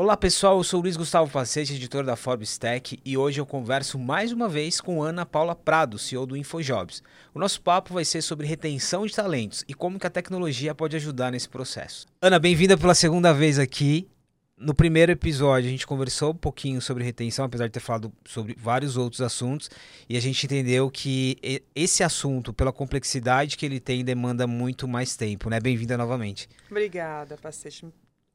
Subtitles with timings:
[0.00, 3.44] Olá pessoal, eu sou o Luiz Gustavo Pacete, editor da Forbes Tech, e hoje eu
[3.44, 7.02] converso mais uma vez com Ana Paula Prado, CEO do InfoJobs.
[7.34, 10.96] O nosso papo vai ser sobre retenção de talentos e como que a tecnologia pode
[10.96, 12.06] ajudar nesse processo.
[12.22, 14.08] Ana, bem-vinda pela segunda vez aqui.
[14.56, 18.56] No primeiro episódio a gente conversou um pouquinho sobre retenção, apesar de ter falado sobre
[18.58, 19.68] vários outros assuntos,
[20.08, 25.14] e a gente entendeu que esse assunto, pela complexidade que ele tem, demanda muito mais
[25.14, 25.60] tempo, né?
[25.60, 26.48] Bem-vinda novamente.
[26.70, 27.84] Obrigada, Pacete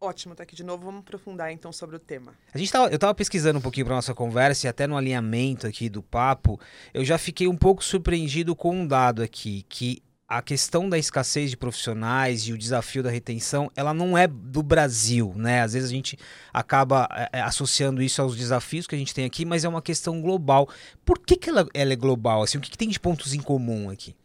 [0.05, 0.85] ótimo estar aqui de novo.
[0.85, 2.33] Vamos aprofundar então sobre o tema.
[2.53, 5.67] A gente tava, eu estava pesquisando um pouquinho para nossa conversa e até no alinhamento
[5.67, 6.59] aqui do papo,
[6.93, 11.51] eu já fiquei um pouco surpreendido com um dado aqui, que a questão da escassez
[11.51, 15.61] de profissionais e o desafio da retenção, ela não é do Brasil, né?
[15.61, 16.17] Às vezes a gente
[16.51, 20.21] acaba é, associando isso aos desafios que a gente tem aqui, mas é uma questão
[20.21, 20.67] global.
[21.03, 22.41] Por que, que ela, ela é global?
[22.41, 24.15] Assim, o que, que tem de pontos em comum aqui?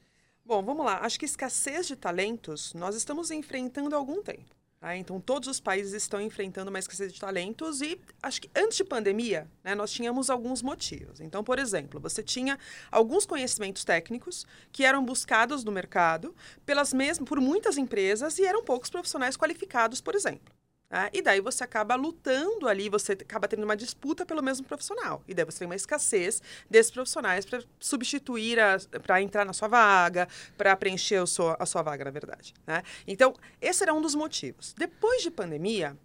[0.44, 1.00] Bom, vamos lá.
[1.02, 4.59] Acho que escassez de talentos nós estamos enfrentando há algum tempo.
[4.82, 8.78] Ah, então, todos os países estão enfrentando uma escassez de talentos e acho que antes
[8.78, 11.20] de pandemia, né, nós tínhamos alguns motivos.
[11.20, 12.58] Então, por exemplo, você tinha
[12.90, 18.64] alguns conhecimentos técnicos que eram buscados no mercado pelas mesmas, por muitas empresas e eram
[18.64, 20.59] poucos profissionais qualificados, por exemplo.
[20.90, 21.08] Né?
[21.12, 25.22] E daí você acaba lutando ali, você acaba tendo uma disputa pelo mesmo profissional.
[25.28, 28.58] E daí você tem uma escassez desses profissionais para substituir,
[29.02, 32.52] para entrar na sua vaga, para preencher seu, a sua vaga, na verdade.
[32.66, 32.82] Né?
[33.06, 34.74] Então, esse era um dos motivos.
[34.76, 35.96] Depois de pandemia,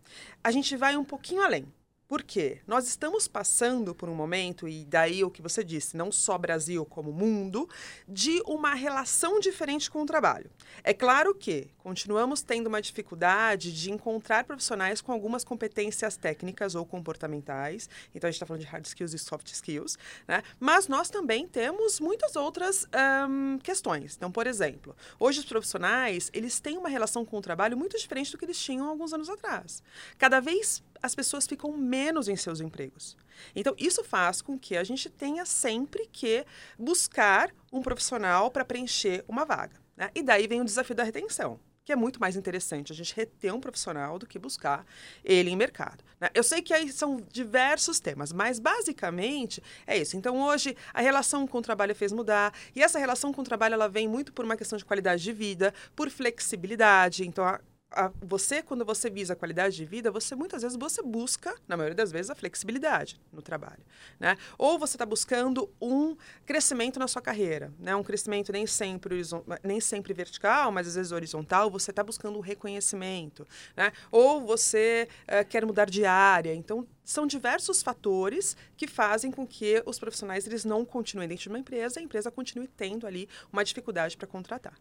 [0.43, 1.65] a gente vai um pouquinho além.
[2.07, 2.61] Por quê?
[2.67, 6.85] Nós estamos passando por um momento, e daí o que você disse, não só Brasil
[6.85, 7.67] como mundo,
[8.07, 10.51] de uma relação diferente com o trabalho.
[10.83, 16.85] É claro que continuamos tendo uma dificuldade de encontrar profissionais com algumas competências técnicas ou
[16.85, 20.43] comportamentais, então a gente está falando de hard skills e soft skills, né?
[20.59, 22.87] mas nós também temos muitas outras
[23.27, 24.15] um, questões.
[24.15, 28.31] Então, por exemplo, hoje os profissionais, eles têm uma relação com o trabalho muito diferente
[28.31, 29.81] do que eles tinham alguns anos atrás.
[30.19, 33.15] Cada vez as pessoas ficam menos em seus empregos.
[33.55, 36.45] Então, isso faz com que a gente tenha sempre que
[36.77, 39.75] buscar um profissional para preencher uma vaga.
[39.95, 40.09] Né?
[40.15, 43.53] E daí vem o desafio da retenção que é muito mais interessante a gente reter
[43.53, 44.83] um profissional do que buscar
[45.23, 46.03] ele em mercado.
[46.19, 46.29] Né?
[46.33, 50.17] Eu sei que aí são diversos temas, mas basicamente é isso.
[50.17, 53.75] Então hoje a relação com o trabalho fez mudar e essa relação com o trabalho
[53.75, 57.23] ela vem muito por uma questão de qualidade de vida, por flexibilidade.
[57.23, 57.61] Então a
[57.95, 61.77] a, você, quando você visa a qualidade de vida, você muitas vezes você busca, na
[61.77, 63.83] maioria das vezes, a flexibilidade no trabalho.
[64.19, 64.37] Né?
[64.57, 67.95] Ou você está buscando um crescimento na sua carreira, né?
[67.95, 69.21] um crescimento nem sempre,
[69.63, 73.47] nem sempre vertical, mas às vezes horizontal, você está buscando um reconhecimento.
[73.75, 73.91] Né?
[74.11, 76.53] Ou você uh, quer mudar de área.
[76.53, 81.49] Então, são diversos fatores que fazem com que os profissionais eles não continuem dentro de
[81.49, 84.73] uma empresa a empresa continue tendo ali uma dificuldade para contratar.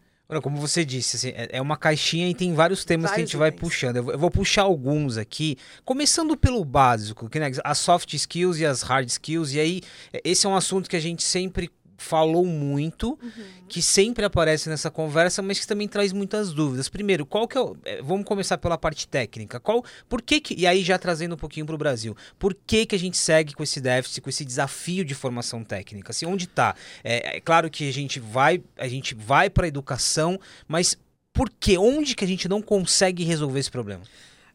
[0.43, 3.25] Como você disse, assim, é, é uma caixinha e tem vários temas vários que a
[3.27, 3.97] gente vai puxando.
[3.97, 8.83] Eu vou puxar alguns aqui, começando pelo básico, que né, as soft skills e as
[8.83, 9.53] hard skills.
[9.53, 9.81] E aí,
[10.25, 11.71] esse é um assunto que a gente sempre
[12.05, 13.45] falou muito, uhum.
[13.69, 16.89] que sempre aparece nessa conversa, mas que também traz muitas dúvidas.
[16.89, 19.61] Primeiro, qual que é o, é, vamos começar pela parte técnica.
[19.61, 22.87] Qual, por que, que e aí já trazendo um pouquinho para o Brasil, por que
[22.87, 26.11] que a gente segue com esse déficit, com esse desafio de formação técnica?
[26.11, 26.75] Assim, onde está?
[27.03, 30.39] É, é claro que a gente vai, a gente vai para a educação,
[30.69, 30.99] mas
[31.33, 31.77] por que?
[31.79, 34.03] Onde que a gente não consegue resolver esse problema?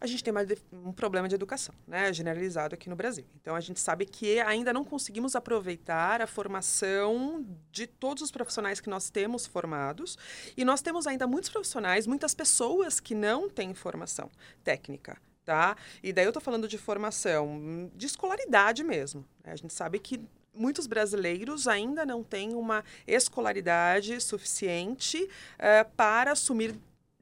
[0.01, 0.33] A gente tem
[0.71, 3.25] um problema de educação, né, generalizado aqui no Brasil.
[3.41, 8.79] Então a gente sabe que ainda não conseguimos aproveitar a formação de todos os profissionais
[8.79, 10.17] que nós temos formados
[10.55, 14.29] e nós temos ainda muitos profissionais, muitas pessoas que não têm formação
[14.63, 15.17] técnica.
[15.43, 15.75] Tá?
[16.03, 19.25] E daí eu estou falando de formação, de escolaridade mesmo.
[19.43, 19.51] Né?
[19.51, 20.21] A gente sabe que
[20.53, 26.75] muitos brasileiros ainda não têm uma escolaridade suficiente uh, para assumir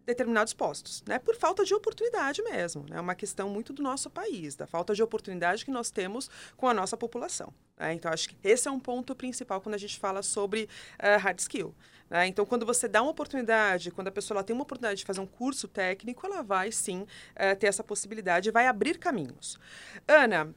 [0.08, 1.20] determinados postos, né?
[1.20, 2.96] Por falta de oportunidade mesmo, né?
[2.96, 6.68] É uma questão muito do nosso país, da falta de oportunidade que nós temos com
[6.68, 7.54] a nossa população.
[7.78, 7.94] Né?
[7.94, 11.40] Então, acho que esse é um ponto principal quando a gente fala sobre uh, hard
[11.40, 11.76] skill.
[12.10, 12.26] Né?
[12.28, 15.28] Então, quando você dá uma oportunidade, quando a pessoa tem uma oportunidade de fazer um
[15.28, 19.60] curso técnico, ela vai sim uh, ter essa possibilidade e vai abrir caminhos.
[20.08, 20.54] Ana, uh,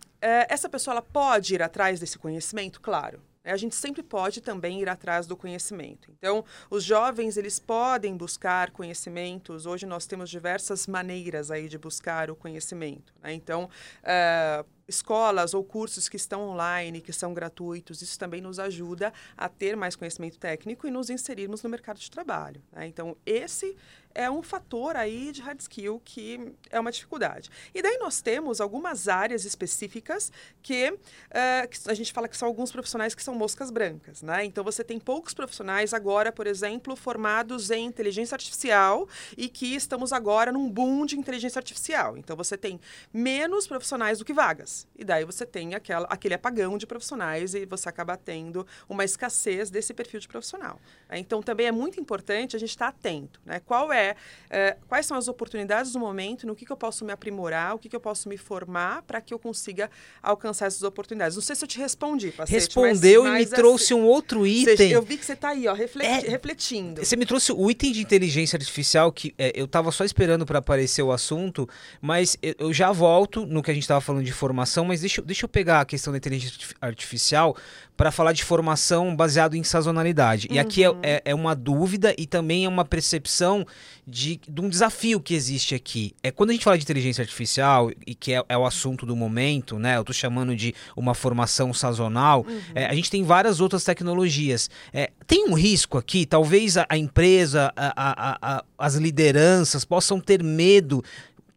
[0.49, 2.81] essa pessoa ela pode ir atrás desse conhecimento?
[2.81, 3.21] Claro.
[3.45, 6.11] A gente sempre pode também ir atrás do conhecimento.
[6.11, 9.65] Então, os jovens eles podem buscar conhecimentos.
[9.65, 13.15] Hoje nós temos diversas maneiras aí de buscar o conhecimento.
[13.23, 13.33] Né?
[13.33, 19.13] Então, uh, escolas ou cursos que estão online, que são gratuitos, isso também nos ajuda
[19.37, 22.63] a ter mais conhecimento técnico e nos inserirmos no mercado de trabalho.
[22.73, 22.87] Né?
[22.87, 23.77] Então, esse
[24.15, 27.51] é um fator aí de hard skill que é uma dificuldade.
[27.75, 30.33] E daí nós temos algumas áreas específicas
[30.63, 34.45] que, uh, que, a gente fala que são alguns profissionais que são moscas brancas, né?
[34.45, 40.13] Então você tem poucos profissionais agora, por exemplo, formados em inteligência artificial e que estamos
[40.13, 42.17] agora num boom de inteligência artificial.
[42.17, 42.81] Então você tem
[43.13, 44.80] menos profissionais do que vagas.
[44.97, 49.71] E daí você tem aquela, aquele apagão de profissionais e você acaba tendo uma escassez
[49.71, 50.81] desse perfil de profissional.
[51.11, 53.61] Então também é muito importante a gente estar atento, né?
[53.61, 54.17] Qual é
[54.49, 57.79] é, quais são as oportunidades do momento, no que, que eu posso me aprimorar, o
[57.79, 59.91] que, que eu posso me formar para que eu consiga
[60.23, 61.37] alcançar essas oportunidades.
[61.37, 64.05] Não sei se eu te respondi, Pacete, Respondeu mas, mas e me trouxe assim, um
[64.05, 64.77] outro item.
[64.77, 67.05] Seja, eu vi que você está aí, ó, refleti é, refletindo.
[67.05, 70.59] Você me trouxe o item de inteligência artificial que é, eu estava só esperando para
[70.59, 71.69] aparecer o assunto,
[72.01, 75.23] mas eu, eu, já volto no que a gente estava falando de formação, mas deixa,
[75.23, 77.57] deixa eu pegar a questão da inteligência artificial
[78.01, 80.47] para falar de formação baseado em sazonalidade.
[80.49, 80.57] Uhum.
[80.57, 81.01] E aqui é, uhum.
[81.03, 83.67] é, é, uma dúvida e também é uma percepção
[84.07, 86.15] de, de, um desafio que existe aqui.
[86.23, 89.15] É quando a gente fala de inteligência artificial e que é, é o assunto do
[89.15, 89.99] momento, né?
[89.99, 92.47] Eu estou chamando de uma formação sazonal.
[92.49, 92.61] Uhum.
[92.75, 94.71] É, a gente tem várias outras tecnologias.
[94.95, 100.43] É, tem um risco aqui, talvez a, a empresa, a, a, as lideranças possam ter
[100.43, 101.05] medo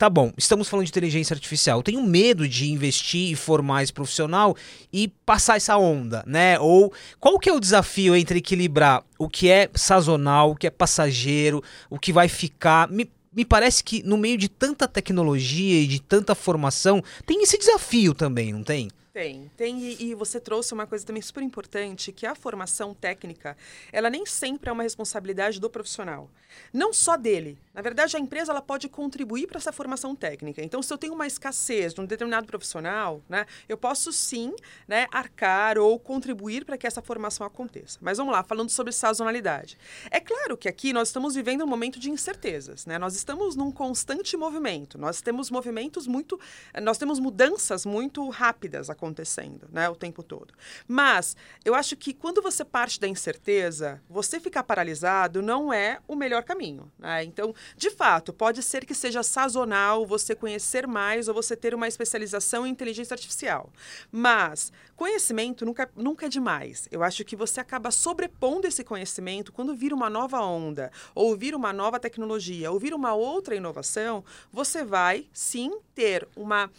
[0.04, 1.80] tá bom, estamos falando de inteligência artificial.
[1.80, 4.54] Eu tenho medo de investir e formar esse profissional
[4.92, 6.60] e passar essa onda, né?
[6.60, 6.92] Ou
[7.22, 11.64] qual que é o desafio entre equilibrar o que é sazonal, o que é passageiro,
[11.90, 12.90] o que vai ficar?
[12.90, 17.58] Me, me parece que no meio de tanta tecnologia e de tanta formação, tem esse
[17.58, 18.90] desafio também, não tem?
[19.14, 23.56] Tem, tem e, e, você trouxe uma coisa também super importante, que a formação técnica,
[23.92, 26.28] ela nem sempre é uma responsabilidade do profissional.
[26.74, 27.60] Não só dele.
[27.76, 30.64] Na verdade, a empresa ela pode contribuir para essa formação técnica.
[30.64, 34.56] Então, se eu tenho uma escassez de um determinado profissional, né, eu posso sim
[34.88, 38.00] né, arcar ou contribuir para que essa formação aconteça.
[38.02, 39.78] Mas vamos lá, falando sobre sazonalidade.
[40.10, 42.88] É claro que aqui nós estamos vivendo um momento de incertezas.
[42.88, 42.98] Né?
[42.98, 44.98] Nós estamos num constante movimento.
[44.98, 46.40] Nós temos movimentos muito.
[46.82, 50.54] Nós temos mudanças muito rápidas acontecendo acontecendo, né, o tempo todo.
[50.88, 51.36] Mas
[51.66, 56.44] eu acho que quando você parte da incerteza, você ficar paralisado não é o melhor
[56.44, 56.90] caminho.
[56.98, 57.26] Né?
[57.26, 61.88] Então, de fato, pode ser que seja sazonal você conhecer mais ou você ter uma
[61.88, 63.72] especialização em inteligência artificial.
[64.10, 66.88] Mas conhecimento nunca, nunca é demais.
[66.90, 71.56] Eu acho que você acaba sobrepondo esse conhecimento quando vira uma nova onda, ou vir
[71.56, 76.72] uma nova tecnologia, ou vir uma outra inovação, você vai sim ter uma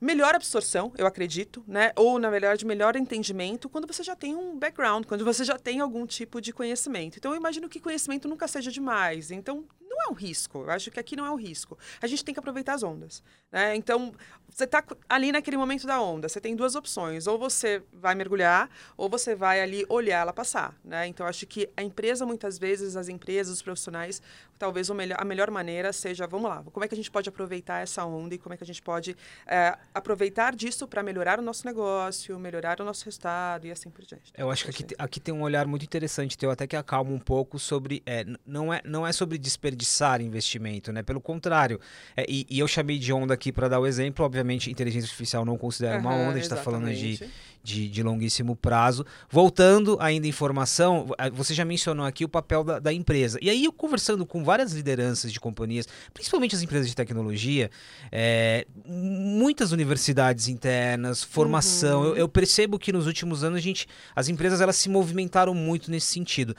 [0.00, 1.92] melhor absorção, eu acredito, né?
[1.94, 5.80] Ou, na verdade, melhor entendimento quando você já tem um background, quando você já tem
[5.80, 7.18] algum tipo de conhecimento.
[7.18, 9.30] Então, eu imagino que conhecimento nunca seja demais.
[9.30, 10.58] Então, não é um risco.
[10.58, 11.76] Eu acho que aqui não é um risco.
[12.00, 13.22] A gente tem que aproveitar as ondas.
[13.52, 13.74] Né?
[13.76, 14.12] Então,
[14.48, 17.26] você está ali naquele momento da onda, você tem duas opções.
[17.26, 20.74] Ou você vai mergulhar, ou você vai ali olhar ela passar.
[20.84, 21.06] Né?
[21.08, 24.22] Então, acho que a empresa, muitas vezes, as empresas, os profissionais,
[24.60, 27.80] talvez melhor, a melhor maneira seja, vamos lá, como é que a gente pode aproveitar
[27.80, 29.16] essa onda e como é que a gente pode
[29.46, 34.04] é, aproveitar disso para melhorar o nosso negócio, melhorar o nosso resultado e assim por
[34.04, 34.30] diante.
[34.36, 37.18] Eu acho que aqui, aqui tem um olhar muito interessante, teu até que acalma um
[37.18, 41.02] pouco sobre, é, não, é, não é sobre desperdiçar investimento, né?
[41.02, 41.80] Pelo contrário.
[42.14, 44.26] É, e, e, eu chamei de onda aqui para dar o exemplo.
[44.26, 47.18] Obviamente, inteligência artificial não considera uhum, uma onda, a gente está falando de,
[47.62, 49.04] de, de, longuíssimo prazo.
[49.28, 53.38] Voltando ainda em formação, você já mencionou aqui o papel da, da, empresa.
[53.42, 57.70] E aí, eu conversando com várias lideranças de companhias, principalmente as empresas de tecnologia,
[58.10, 62.00] é, muitas universidades internas, formação.
[62.00, 62.06] Uhum.
[62.08, 65.90] Eu, eu percebo que nos últimos anos a gente, as empresas elas se movimentaram muito
[65.90, 66.56] nesse sentido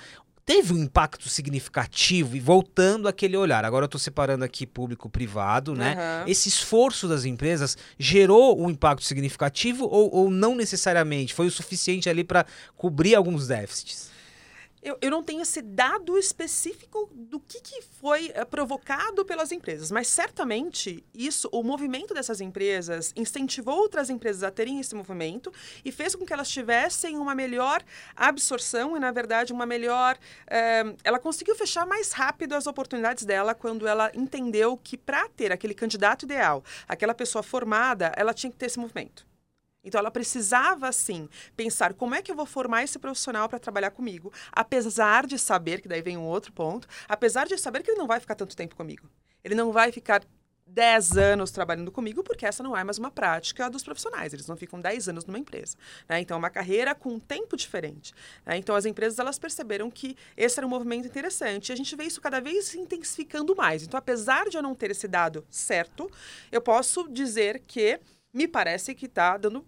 [0.51, 3.63] teve um impacto significativo e voltando aquele olhar.
[3.63, 5.95] Agora eu estou separando aqui público-privado, né?
[5.95, 6.29] Uhum.
[6.29, 11.33] Esse esforço das empresas gerou um impacto significativo ou, ou não necessariamente?
[11.33, 14.10] Foi o suficiente ali para cobrir alguns déficits?
[14.83, 19.91] Eu, eu não tenho esse dado específico do que, que foi é, provocado pelas empresas,
[19.91, 25.53] mas certamente isso, o movimento dessas empresas incentivou outras empresas a terem esse movimento
[25.85, 27.83] e fez com que elas tivessem uma melhor
[28.15, 30.17] absorção e, na verdade, uma melhor.
[30.47, 35.51] É, ela conseguiu fechar mais rápido as oportunidades dela quando ela entendeu que para ter
[35.51, 39.30] aquele candidato ideal, aquela pessoa formada, ela tinha que ter esse movimento.
[39.83, 43.91] Então ela precisava sim pensar como é que eu vou formar esse profissional para trabalhar
[43.91, 47.99] comigo, apesar de saber que daí vem um outro ponto, apesar de saber que ele
[47.99, 49.09] não vai ficar tanto tempo comigo.
[49.43, 50.21] Ele não vai ficar
[50.71, 54.33] 10 anos trabalhando comigo, porque essa não é mais uma prática dos profissionais.
[54.33, 55.75] Eles não ficam 10 anos numa empresa.
[56.07, 56.21] Né?
[56.21, 58.13] Então, é uma carreira com um tempo diferente.
[58.45, 58.57] Né?
[58.57, 61.69] Então, as empresas elas perceberam que esse era um movimento interessante.
[61.69, 63.83] E a gente vê isso cada vez se intensificando mais.
[63.83, 66.09] Então, apesar de eu não ter esse dado certo,
[66.51, 67.99] eu posso dizer que
[68.31, 69.65] me parece que está dando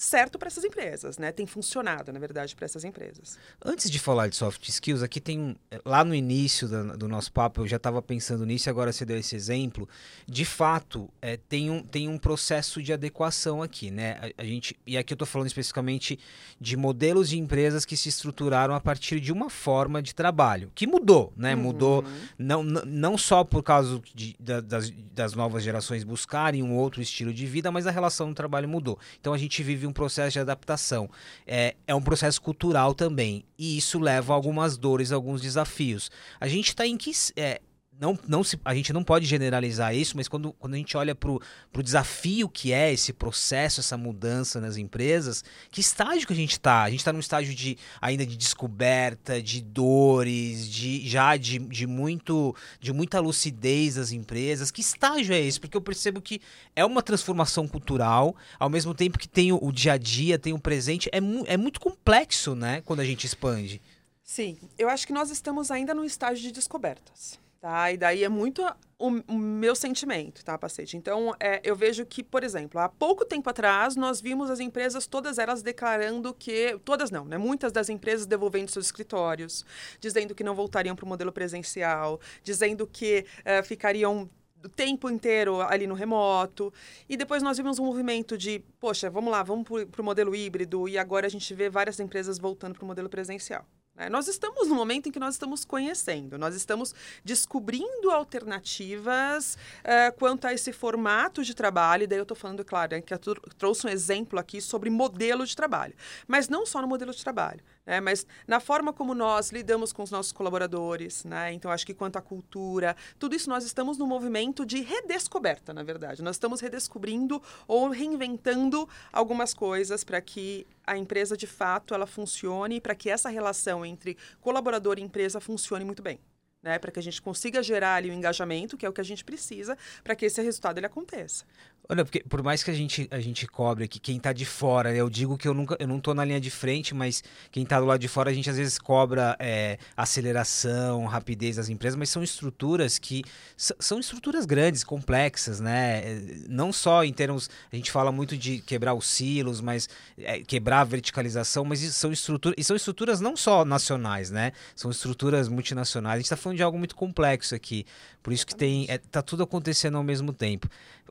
[0.00, 1.30] certo para essas empresas, né?
[1.30, 3.38] Tem funcionado, na verdade, para essas empresas.
[3.62, 5.54] Antes de falar de soft skills, aqui tem um.
[5.84, 9.04] Lá no início do, do nosso papo, eu já estava pensando nisso e agora você
[9.04, 9.86] deu esse exemplo.
[10.26, 14.32] De fato, é, tem, um, tem um processo de adequação aqui, né?
[14.38, 16.18] A, a gente, e aqui eu estou falando especificamente
[16.58, 20.86] de modelos de empresas que se estruturaram a partir de uma forma de trabalho, que
[20.86, 21.54] mudou, né?
[21.54, 21.60] Uhum.
[21.60, 22.04] Mudou
[22.38, 27.44] não, não só por causa de, das, das novas gerações buscarem um outro estilo de
[27.44, 28.98] vida, mas a relação do trabalho mudou.
[29.20, 31.08] Então a gente vive um processo de adaptação.
[31.46, 33.44] É, é um processo cultural também.
[33.58, 36.10] E isso leva a algumas dores, alguns desafios.
[36.40, 37.10] A gente está em que.
[37.36, 37.60] É,
[38.00, 41.14] não, não se, a gente não pode generalizar isso, mas quando, quando a gente olha
[41.14, 46.36] para o desafio que é esse processo, essa mudança nas empresas, que estágio que a
[46.36, 46.82] gente está?
[46.82, 51.86] A gente está num estágio de ainda de descoberta, de dores, de já de, de,
[51.86, 54.70] muito, de muita lucidez das empresas.
[54.70, 55.60] Que estágio é esse?
[55.60, 56.40] Porque eu percebo que
[56.74, 60.54] é uma transformação cultural, ao mesmo tempo que tem o, o dia a dia, tem
[60.54, 61.10] o presente.
[61.12, 62.80] É, mu é muito complexo, né?
[62.80, 63.78] Quando a gente expande.
[64.24, 67.38] Sim, eu acho que nós estamos ainda no estágio de descobertas.
[67.60, 67.92] Tá?
[67.92, 68.64] E daí é muito
[68.98, 70.96] o, o meu sentimento, tá, Pacete?
[70.96, 75.06] Então, é, eu vejo que, por exemplo, há pouco tempo atrás, nós vimos as empresas,
[75.06, 76.78] todas elas declarando que.
[76.86, 77.36] Todas não, né?
[77.36, 79.64] Muitas das empresas devolvendo seus escritórios,
[80.00, 84.30] dizendo que não voltariam para o modelo presencial, dizendo que é, ficariam
[84.64, 86.72] o tempo inteiro ali no remoto.
[87.08, 90.88] E depois nós vimos um movimento de, poxa, vamos lá, vamos para o modelo híbrido,
[90.88, 93.66] e agora a gente vê várias empresas voltando para o modelo presencial.
[94.00, 94.08] Né?
[94.08, 100.46] Nós estamos no momento em que nós estamos conhecendo, nós estamos descobrindo alternativas uh, quanto
[100.46, 102.04] a esse formato de trabalho.
[102.04, 103.18] E daí eu estou falando, claro, né, que eu
[103.58, 105.94] trouxe um exemplo aqui sobre modelo de trabalho.
[106.26, 108.00] Mas não só no modelo de trabalho né?
[108.00, 111.52] mas na forma como nós lidamos com os nossos colaboradores, né?
[111.52, 115.82] Então, acho que quanto à cultura, tudo isso nós estamos no movimento de redescoberta, na
[115.82, 116.22] verdade.
[116.22, 122.76] Nós estamos redescobrindo ou reinventando algumas coisas para que a empresa, de fato, ela funcione
[122.76, 126.20] e para que essa relação entre colaborador e empresa funcione muito bem
[126.62, 129.04] né, para que a gente consiga gerar ali o engajamento, que é o que a
[129.04, 131.44] gente precisa para que esse resultado ele aconteça.
[131.90, 134.94] Olha, porque por mais que a gente, a gente cobre aqui, quem está de fora,
[134.94, 137.20] eu digo que eu nunca eu não estou na linha de frente, mas
[137.50, 141.68] quem está do lado de fora, a gente às vezes cobra é, aceleração, rapidez das
[141.68, 143.24] empresas, mas são estruturas que
[143.56, 145.98] são estruturas grandes, complexas, né?
[146.04, 150.38] É, não só em termos, a gente fala muito de quebrar os silos, mas é,
[150.42, 154.52] quebrar a verticalização, mas são estruturas, e são estruturas não só nacionais, né?
[154.76, 156.14] São estruturas multinacionais.
[156.14, 157.84] A gente está falando de algo muito complexo aqui,
[158.22, 160.68] por isso que tem, é, tá tudo acontecendo ao mesmo tempo.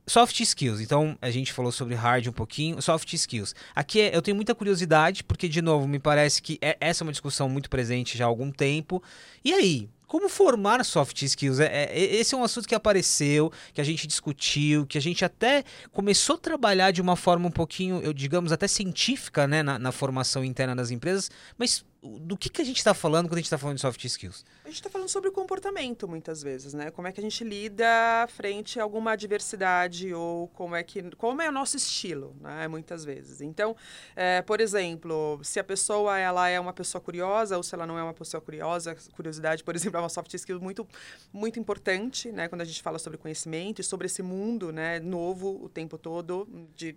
[0.09, 0.81] Soft skills.
[0.81, 2.81] Então, a gente falou sobre hard um pouquinho.
[2.81, 3.53] Soft skills.
[3.75, 7.05] Aqui é, eu tenho muita curiosidade, porque, de novo, me parece que é, essa é
[7.05, 9.03] uma discussão muito presente já há algum tempo.
[9.45, 9.87] E aí?
[10.07, 11.59] Como formar soft skills?
[11.59, 15.23] É, é, esse é um assunto que apareceu, que a gente discutiu, que a gente
[15.23, 19.77] até começou a trabalhar de uma forma um pouquinho, eu digamos, até científica né, na,
[19.77, 23.37] na formação interna das empresas, mas do que, que a gente está falando quando a
[23.37, 24.45] gente está falando de soft skills?
[24.63, 26.91] A gente está falando sobre comportamento, muitas vezes, né?
[26.91, 27.85] Como é que a gente lida
[28.29, 32.67] frente a alguma adversidade ou como é que como é o nosso estilo, né?
[32.67, 33.41] Muitas vezes.
[33.41, 33.75] Então,
[34.15, 37.97] é, por exemplo, se a pessoa ela é uma pessoa curiosa ou se ela não
[37.97, 40.87] é uma pessoa curiosa, curiosidade, por exemplo, é uma soft skill muito
[41.33, 42.47] muito importante, né?
[42.47, 44.99] Quando a gente fala sobre conhecimento e sobre esse mundo, né?
[44.99, 46.95] Novo o tempo todo de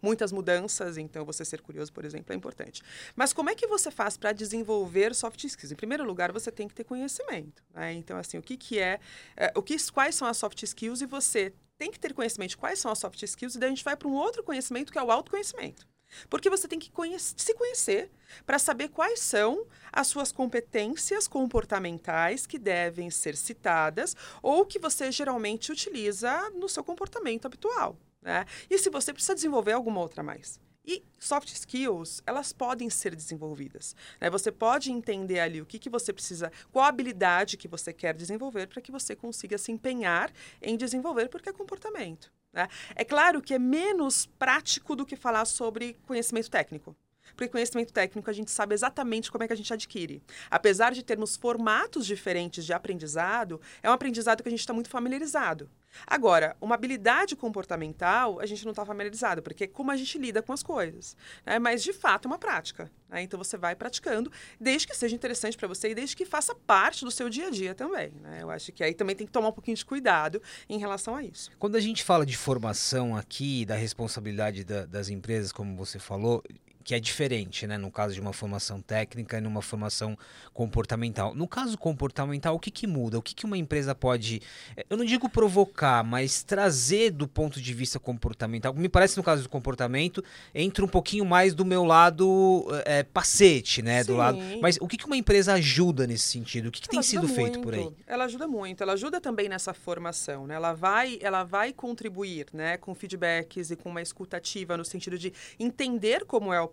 [0.00, 2.82] muitas mudanças, então você ser curioso, por exemplo, é importante.
[3.14, 5.72] Mas como é que você faz para desenvolver soft skills?
[5.72, 7.62] Em primeiro lugar, você tem que ter conhecimento.
[7.74, 7.92] Né?
[7.94, 9.00] Então, assim, o que, que é,
[9.36, 12.56] é, o que, quais são as soft skills e você tem que ter conhecimento de
[12.56, 14.98] quais são as soft skills e daí a gente vai para um outro conhecimento que
[14.98, 15.86] é o autoconhecimento.
[16.28, 18.10] Porque você tem que conhece, se conhecer
[18.46, 25.10] para saber quais são as suas competências comportamentais que devem ser citadas ou que você
[25.10, 27.96] geralmente utiliza no seu comportamento habitual.
[28.22, 28.46] Né?
[28.70, 30.60] E se você precisa desenvolver alguma outra mais.
[30.84, 33.94] E soft skills, elas podem ser desenvolvidas.
[34.20, 34.28] Né?
[34.30, 38.66] Você pode entender ali o que, que você precisa, qual habilidade que você quer desenvolver
[38.66, 42.32] para que você consiga se empenhar em desenvolver, porque é comportamento.
[42.52, 42.68] Né?
[42.96, 46.96] É claro que é menos prático do que falar sobre conhecimento técnico.
[47.34, 50.22] Porque conhecimento técnico a gente sabe exatamente como é que a gente adquire.
[50.50, 54.88] Apesar de termos formatos diferentes de aprendizado, é um aprendizado que a gente está muito
[54.88, 55.70] familiarizado.
[56.06, 60.42] Agora, uma habilidade comportamental, a gente não está familiarizado, porque é como a gente lida
[60.42, 61.16] com as coisas.
[61.44, 61.58] Né?
[61.58, 62.90] Mas, de fato, é uma prática.
[63.08, 63.22] Né?
[63.22, 67.04] Então, você vai praticando, desde que seja interessante para você e desde que faça parte
[67.04, 68.10] do seu dia a dia também.
[68.22, 68.38] Né?
[68.40, 71.22] Eu acho que aí também tem que tomar um pouquinho de cuidado em relação a
[71.22, 71.50] isso.
[71.58, 76.42] Quando a gente fala de formação aqui, da responsabilidade da, das empresas, como você falou,
[76.82, 77.78] que é diferente, né?
[77.78, 80.16] No caso de uma formação técnica e numa formação
[80.52, 81.34] comportamental.
[81.34, 83.18] No caso comportamental, o que, que muda?
[83.18, 84.42] O que, que uma empresa pode,
[84.76, 88.74] eh, eu não digo provocar, mas trazer do ponto de vista comportamental?
[88.74, 90.22] Me parece no caso do comportamento,
[90.54, 94.02] entra um pouquinho mais do meu lado é, pacete, né?
[94.02, 94.12] Sim.
[94.12, 94.38] Do lado.
[94.60, 96.66] Mas o que, que uma empresa ajuda nesse sentido?
[96.66, 97.34] O que, que tem sido muito.
[97.34, 97.88] feito por aí?
[98.06, 98.82] Ela ajuda muito.
[98.82, 100.54] Ela ajuda também nessa formação, né?
[100.54, 102.76] Ela vai, ela vai contribuir, né?
[102.76, 106.68] Com feedbacks e com uma escutativa no sentido de entender como é o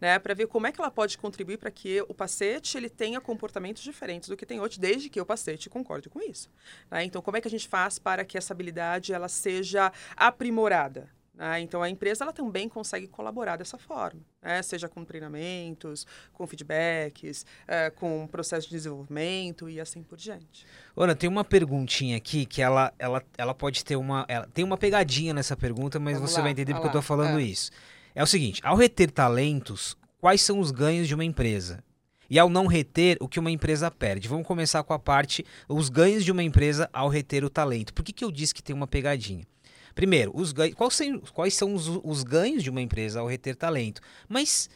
[0.00, 3.20] né, para ver como é que ela pode contribuir para que o pacete ele tenha
[3.20, 6.50] comportamentos diferentes do que tem hoje, desde que o pacete concorde com isso.
[6.90, 7.04] Né?
[7.04, 11.08] Então, como é que a gente faz para que essa habilidade ela seja aprimorada?
[11.36, 11.60] Né?
[11.60, 14.62] Então, a empresa ela também consegue colaborar dessa forma, né?
[14.62, 20.66] seja com treinamentos, com feedbacks, é, com processo de desenvolvimento e assim por diante.
[20.96, 24.24] Ana, tem uma perguntinha aqui que ela, ela, ela pode ter uma.
[24.28, 27.02] Ela, tem uma pegadinha nessa pergunta, mas Vamos você lá, vai entender porque eu estou
[27.02, 27.42] falando é.
[27.42, 27.70] isso.
[28.16, 31.84] É o seguinte: ao reter talentos, quais são os ganhos de uma empresa?
[32.28, 34.26] E ao não reter, o que uma empresa perde?
[34.26, 37.92] Vamos começar com a parte, os ganhos de uma empresa ao reter o talento.
[37.92, 39.46] Por que, que eu disse que tem uma pegadinha?
[39.94, 44.00] Primeiro, os ganhos, quais, são, os, os ganhos de uma empresa ao reter talento?
[44.28, 44.68] Mas,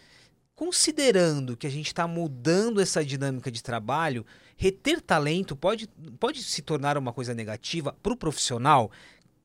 [0.54, 4.24] considerando que a gente está mudando essa dinâmica de trabalho,
[4.56, 5.88] reter talento pode,
[6.20, 8.92] pode se tornar uma coisa negativa para o profissional?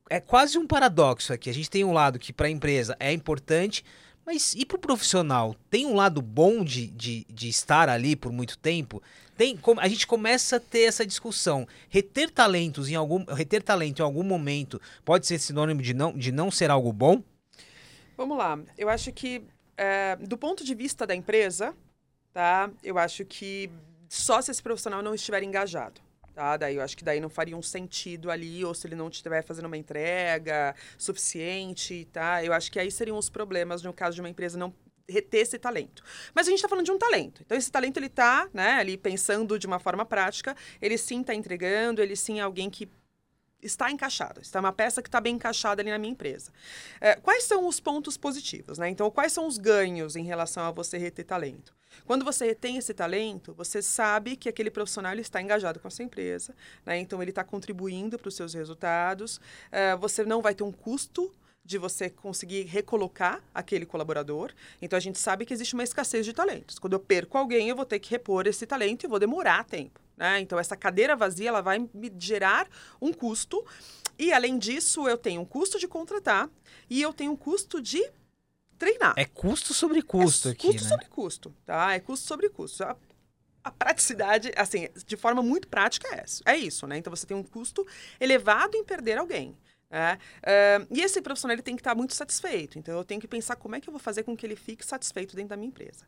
[0.10, 1.50] É quase um paradoxo aqui.
[1.50, 3.84] A gente tem um lado que para a empresa é importante,
[4.26, 5.56] mas e para o profissional?
[5.70, 9.02] Tem um lado bom de, de, de estar ali por muito tempo?
[9.38, 11.68] Tem, a gente começa a ter essa discussão.
[11.90, 16.32] Reter talentos em algum, reter talento em algum momento pode ser sinônimo de não, de
[16.32, 17.22] não ser algo bom?
[18.16, 18.58] Vamos lá.
[18.78, 19.44] Eu acho que
[19.78, 21.76] é, do ponto de vista da empresa,
[22.34, 22.70] tá?
[22.82, 23.70] Eu acho que
[24.08, 26.05] só se esse profissional não estiver engajado.
[26.36, 26.58] Tá?
[26.58, 29.42] Daí eu acho que daí não faria um sentido ali, ou se ele não estiver
[29.42, 32.44] fazendo uma entrega suficiente, tá?
[32.44, 34.74] Eu acho que aí seriam os problemas no caso de uma empresa não
[35.08, 36.04] reter esse talento.
[36.34, 37.42] Mas a gente está falando de um talento.
[37.42, 41.34] Então, esse talento, ele está né, ali pensando de uma forma prática, ele sim está
[41.34, 42.90] entregando, ele sim é alguém que
[43.62, 46.52] está encaixado, está uma peça que está bem encaixada ali na minha empresa.
[47.00, 48.90] É, quais são os pontos positivos, né?
[48.90, 51.75] Então, quais são os ganhos em relação a você reter talento?
[52.06, 56.06] Quando você retém esse talento, você sabe que aquele profissional está engajado com a sua
[56.06, 56.98] empresa, né?
[56.98, 59.40] Então ele está contribuindo para os seus resultados.
[59.72, 61.32] É, você não vai ter um custo
[61.64, 64.52] de você conseguir recolocar aquele colaborador.
[64.82, 66.78] Então a gente sabe que existe uma escassez de talentos.
[66.78, 70.00] Quando eu perco alguém, eu vou ter que repor esse talento e vou demorar tempo.
[70.18, 70.40] Né?
[70.40, 72.68] Então, essa cadeira vazia ela vai me gerar
[73.02, 73.66] um custo.
[74.18, 76.50] E, além disso, eu tenho um custo de contratar
[76.90, 78.10] e eu tenho um custo de
[78.78, 79.14] treinar.
[79.18, 80.90] É custo sobre custo é aqui, custo né?
[80.90, 81.94] sobre custo, tá?
[81.94, 82.84] É custo sobre custo.
[82.84, 82.96] A,
[83.64, 86.98] a, praticidade, assim, de forma muito prática é isso, é isso, né?
[86.98, 87.86] Então, você tem um custo
[88.20, 89.58] elevado em perder alguém.
[89.90, 92.78] É, uh, e esse profissional ele tem que estar muito satisfeito.
[92.78, 94.86] Então, eu tenho que pensar como é que eu vou fazer com que ele fique
[94.86, 96.06] satisfeito dentro da minha empresa.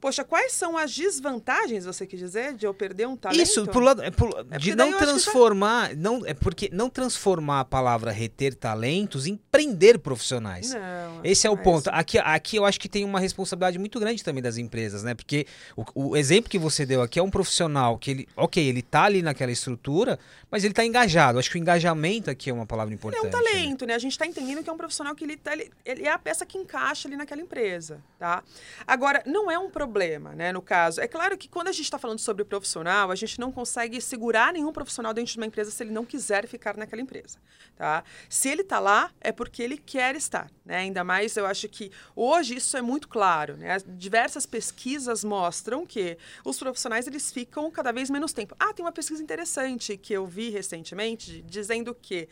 [0.00, 3.42] Poxa, quais são as desvantagens, você quer dizer, de eu perder um talento?
[3.42, 7.64] Isso, por lado, é por, é de não transformar, não é porque não transformar a
[7.66, 10.72] palavra reter talentos em prender profissionais.
[10.72, 11.88] Não, Esse é o ponto.
[11.90, 15.14] Aqui, aqui eu acho que tem uma responsabilidade muito grande também das empresas, né?
[15.14, 18.80] Porque o, o exemplo que você deu aqui é um profissional que ele, ok, ele
[18.80, 20.18] tá ali naquela estrutura,
[20.50, 21.38] mas ele tá engajado.
[21.38, 23.22] Acho que o engajamento aqui é uma palavra importante.
[23.22, 23.88] Ele é um talento, né?
[23.88, 23.96] né?
[23.96, 26.18] A gente está entendendo que é um profissional que ele, tá, ele, ele é a
[26.18, 28.42] peça que encaixa ali naquela empresa, tá?
[28.86, 30.52] Agora, não é um problema problema, né?
[30.52, 33.50] No caso, é claro que quando a gente está falando sobre profissional, a gente não
[33.50, 37.38] consegue segurar nenhum profissional dentro de uma empresa se ele não quiser ficar naquela empresa,
[37.76, 38.04] tá?
[38.28, 40.76] Se ele está lá, é porque ele quer estar, né?
[40.76, 43.78] Ainda mais, eu acho que hoje isso é muito claro, né?
[43.84, 48.54] Diversas pesquisas mostram que os profissionais eles ficam cada vez menos tempo.
[48.60, 52.28] Ah, tem uma pesquisa interessante que eu vi recentemente dizendo que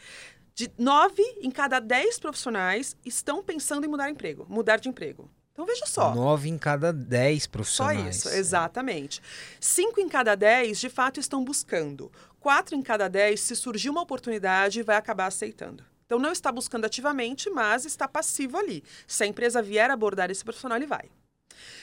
[0.55, 5.29] de nove em cada dez profissionais estão pensando em mudar emprego, mudar de emprego.
[5.59, 6.15] Então veja só.
[6.15, 8.19] Nove em cada dez profissionais.
[8.19, 9.21] Só isso, exatamente.
[9.59, 12.13] Cinco em cada dez, de fato, estão buscando.
[12.39, 15.85] Quatro em cada dez, se surgir uma oportunidade, vai acabar aceitando.
[16.07, 18.85] Então não está buscando ativamente, mas está passivo ali.
[19.05, 21.11] Se a empresa vier abordar esse profissional, ele vai.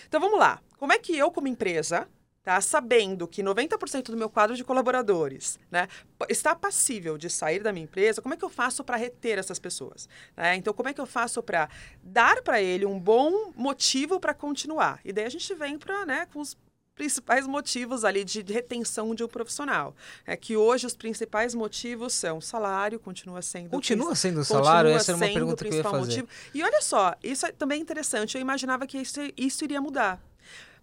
[0.08, 0.62] Então vamos lá.
[0.78, 2.08] Como é que eu, como empresa,
[2.46, 2.62] tá?
[2.62, 5.88] Sabendo que 90% do meu quadro de colaboradores, né,
[6.30, 9.58] está passível de sair da minha empresa, como é que eu faço para reter essas
[9.58, 10.08] pessoas?
[10.38, 10.56] Né?
[10.56, 11.68] Então, como é que eu faço para
[12.04, 15.00] dar para ele um bom motivo para continuar?
[15.04, 16.56] E daí a gente vem para, né, com os
[16.94, 19.94] principais motivos ali de retenção de um profissional.
[20.26, 23.70] É que hoje os principais motivos são salário, continua sendo.
[23.70, 24.92] Continua sendo o salário?
[24.92, 25.98] Essa era uma pergunta que eu ia fazer.
[25.98, 26.28] Motivo.
[26.54, 28.36] E olha só, isso é também interessante.
[28.36, 30.22] Eu imaginava que isso, isso iria mudar.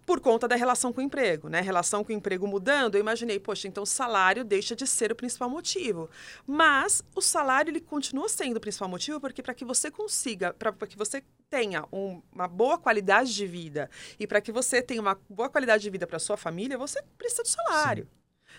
[0.05, 1.61] Por conta da relação com o emprego, né?
[1.61, 5.15] Relação com o emprego mudando, eu imaginei, poxa, então o salário deixa de ser o
[5.15, 6.09] principal motivo.
[6.45, 10.73] Mas o salário ele continua sendo o principal motivo porque para que você consiga, para
[10.87, 13.89] que você tenha um, uma boa qualidade de vida
[14.19, 17.43] e para que você tenha uma boa qualidade de vida para sua família, você precisa
[17.43, 18.07] do salário.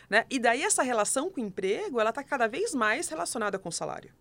[0.09, 0.25] Né?
[0.31, 3.73] E daí essa relação com o emprego, ela está cada vez mais relacionada com o
[3.73, 4.13] salário.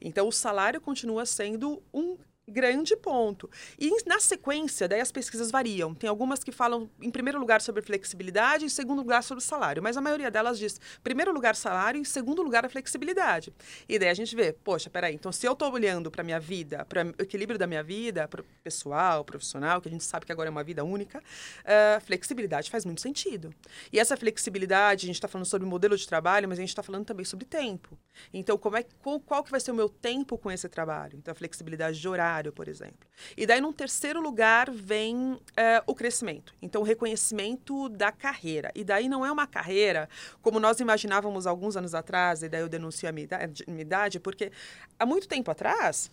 [0.00, 2.16] Então, o salário continua sendo um
[2.48, 3.50] grande ponto.
[3.78, 5.94] E na sequência, daí as pesquisas variam.
[5.94, 9.82] Tem algumas que falam, em primeiro lugar, sobre flexibilidade, em segundo lugar, sobre salário.
[9.82, 13.52] Mas a maioria delas diz, primeiro lugar, salário, em segundo lugar, a flexibilidade.
[13.88, 16.84] E daí a gente vê, poxa, peraí, então se eu estou olhando para minha vida,
[16.84, 18.28] para o equilíbrio da minha vida,
[18.62, 22.84] pessoal, profissional, que a gente sabe que agora é uma vida única, uh, flexibilidade faz
[22.84, 23.54] muito sentido.
[23.92, 26.82] E essa flexibilidade, a gente está falando sobre modelo de trabalho, mas a gente está
[26.82, 27.98] falando também sobre tempo.
[28.32, 31.16] Então, como é, qual, qual que vai ser o meu tempo com esse trabalho?
[31.18, 33.08] Então, a flexibilidade de horário, por exemplo.
[33.36, 35.40] E daí, num terceiro lugar, vem uh,
[35.86, 36.54] o crescimento.
[36.60, 38.70] Então, o reconhecimento da carreira.
[38.74, 40.08] E daí não é uma carreira
[40.42, 44.20] como nós imaginávamos alguns anos atrás, e daí eu denuncio a minha idade, minha idade
[44.20, 44.50] porque
[44.98, 46.10] há muito tempo atrás,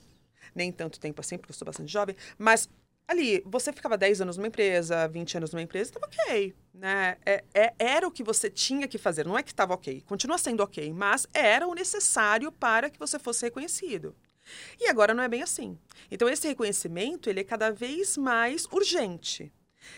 [0.53, 2.69] nem tanto tempo assim, porque eu sou bastante jovem, mas
[3.07, 6.53] ali, você ficava 10 anos numa empresa, 20 anos numa empresa, estava ok.
[6.73, 7.17] Né?
[7.25, 10.37] É, é, era o que você tinha que fazer, não é que estava ok, continua
[10.37, 14.15] sendo ok, mas era o necessário para que você fosse reconhecido.
[14.79, 15.77] E agora não é bem assim.
[16.09, 19.51] Então esse reconhecimento ele é cada vez mais urgente.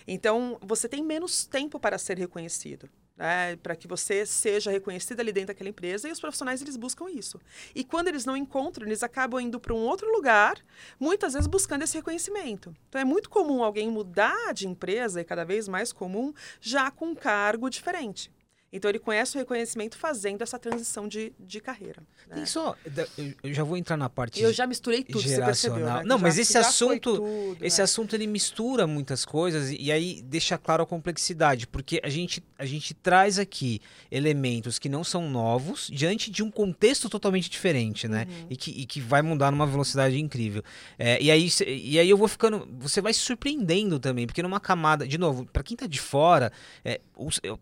[0.07, 2.89] Então você tem menos tempo para ser reconhecido.
[3.15, 7.11] Né, para que você seja reconhecido ali dentro daquela empresa e os profissionais eles buscam
[7.11, 7.39] isso.
[7.75, 10.55] E quando eles não encontram, eles acabam indo para um outro lugar,
[10.99, 12.75] muitas vezes buscando esse reconhecimento.
[12.89, 17.09] Então é muito comum alguém mudar de empresa, e cada vez mais comum, já com
[17.09, 18.31] um cargo diferente.
[18.73, 22.01] Então ele conhece o reconhecimento fazendo essa transição de, de carreira.
[22.27, 22.37] Né?
[22.37, 22.75] Tem só,
[23.43, 25.53] eu já vou entrar na parte Eu já misturei tudo, geracional.
[25.53, 26.03] você percebeu, né?
[26.03, 27.83] Não, mas esse assunto, tudo, esse né?
[27.83, 32.43] assunto ele mistura muitas coisas e, e, aí deixa claro a complexidade, porque a gente
[32.57, 38.07] a gente traz aqui elementos que não são novos diante de um contexto totalmente diferente,
[38.07, 38.25] né?
[38.27, 38.47] Uhum.
[38.49, 40.63] E, que, e que vai mudar numa velocidade incrível.
[40.97, 44.59] É, e aí e aí eu vou ficando, você vai se surpreendendo também, porque numa
[44.59, 46.51] camada, de novo, para quem tá de fora,
[46.83, 46.99] é,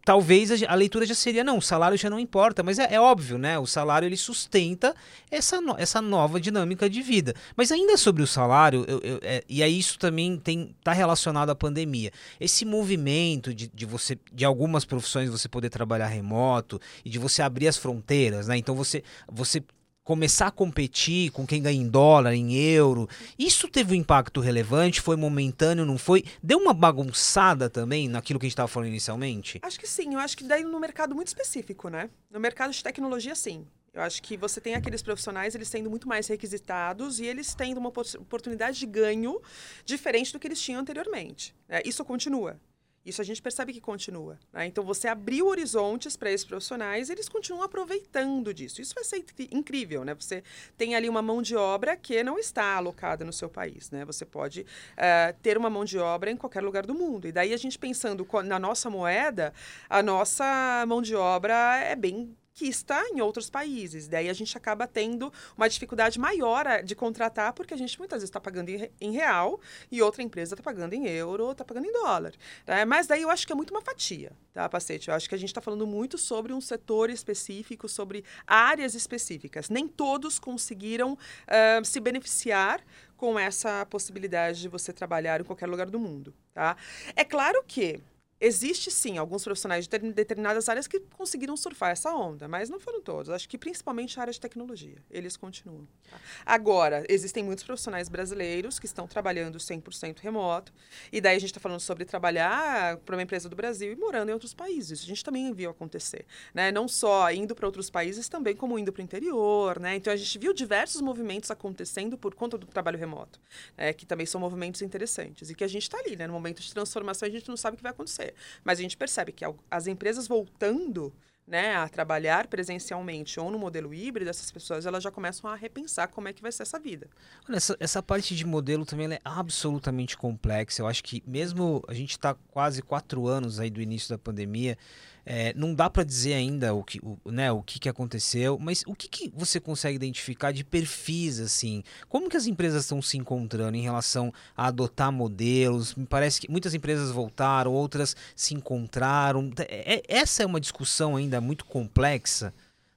[0.05, 2.99] talvez a, a leitura já seria, não, o salário já não importa, mas é, é
[2.99, 3.57] óbvio, né?
[3.59, 4.95] O salário ele sustenta
[5.29, 7.33] essa, no, essa nova dinâmica de vida.
[7.55, 11.49] Mas ainda sobre o salário, eu, eu, é, e aí isso também tem tá relacionado
[11.49, 12.11] à pandemia.
[12.39, 17.41] Esse movimento de, de você, de algumas profissões você poder trabalhar remoto e de você
[17.41, 18.57] abrir as fronteiras, né?
[18.57, 19.63] Então você, você
[20.11, 23.07] começar a competir com quem ganha em dólar, em euro.
[23.39, 24.99] Isso teve um impacto relevante?
[24.99, 26.25] Foi momentâneo, não foi?
[26.43, 29.59] Deu uma bagunçada também naquilo que a gente estava falando inicialmente?
[29.61, 30.13] Acho que sim.
[30.13, 32.09] Eu acho que daí no mercado muito específico, né?
[32.29, 33.65] No mercado de tecnologia, sim.
[33.93, 37.77] Eu acho que você tem aqueles profissionais, eles sendo muito mais requisitados e eles tendo
[37.77, 39.41] uma oportunidade de ganho
[39.85, 41.55] diferente do que eles tinham anteriormente.
[41.69, 42.59] É, isso continua.
[43.05, 44.37] Isso a gente percebe que continua.
[44.53, 44.67] Né?
[44.67, 48.81] Então, você abriu horizontes para esses profissionais eles continuam aproveitando disso.
[48.81, 50.13] Isso vai ser incrível, né?
[50.13, 50.43] Você
[50.77, 54.05] tem ali uma mão de obra que não está alocada no seu país, né?
[54.05, 57.27] Você pode uh, ter uma mão de obra em qualquer lugar do mundo.
[57.27, 59.53] E daí a gente pensando na nossa moeda,
[59.89, 64.07] a nossa mão de obra é bem que está em outros países.
[64.07, 68.29] Daí a gente acaba tendo uma dificuldade maior de contratar, porque a gente muitas vezes
[68.29, 69.59] está pagando em real
[69.91, 72.33] e outra empresa está pagando em euro está pagando em dólar.
[72.65, 72.85] Tá?
[72.85, 75.09] Mas daí eu acho que é muito uma fatia, tá, Pacete?
[75.09, 79.69] Eu acho que a gente está falando muito sobre um setor específico, sobre áreas específicas.
[79.69, 82.83] Nem todos conseguiram uh, se beneficiar
[83.15, 86.33] com essa possibilidade de você trabalhar em qualquer lugar do mundo.
[86.53, 86.75] Tá?
[87.15, 88.01] É claro que
[88.43, 92.99] Existe sim alguns profissionais de determinadas áreas que conseguiram surfar essa onda, mas não foram
[92.99, 93.29] todos.
[93.29, 94.97] Acho que principalmente a área de tecnologia.
[95.11, 95.87] Eles continuam.
[96.09, 96.19] Tá?
[96.43, 100.73] Agora, existem muitos profissionais brasileiros que estão trabalhando 100% remoto.
[101.11, 104.29] E daí a gente está falando sobre trabalhar para uma empresa do Brasil e morando
[104.29, 105.03] em outros países.
[105.03, 106.25] A gente também viu acontecer.
[106.51, 106.71] Né?
[106.71, 109.79] Não só indo para outros países, também como indo para o interior.
[109.79, 109.97] Né?
[109.97, 113.39] Então a gente viu diversos movimentos acontecendo por conta do trabalho remoto,
[113.77, 113.93] né?
[113.93, 115.51] que também são movimentos interessantes.
[115.51, 116.25] E que a gente está ali, né?
[116.25, 118.30] no momento de transformação, a gente não sabe o que vai acontecer.
[118.63, 121.13] Mas a gente percebe que as empresas voltando
[121.51, 126.07] né, a trabalhar presencialmente ou no modelo híbrido, essas pessoas elas já começam a repensar
[126.07, 127.09] como é que vai ser essa vida.
[127.49, 130.81] Essa, essa parte de modelo também é absolutamente complexa.
[130.81, 134.77] Eu acho que mesmo a gente está quase quatro anos aí do início da pandemia,
[135.25, 138.83] é, não dá para dizer ainda o que, o, né, o que, que aconteceu, mas
[138.87, 141.83] o que, que você consegue identificar de perfis assim?
[142.09, 145.93] Como que as empresas estão se encontrando em relação a adotar modelos?
[145.95, 149.51] Me parece que muitas empresas voltaram, outras se encontraram.
[149.59, 152.53] É, é essa é uma discussão ainda muito complexa,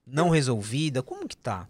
[0.07, 1.03] não resolvida.
[1.03, 1.69] Como que tá?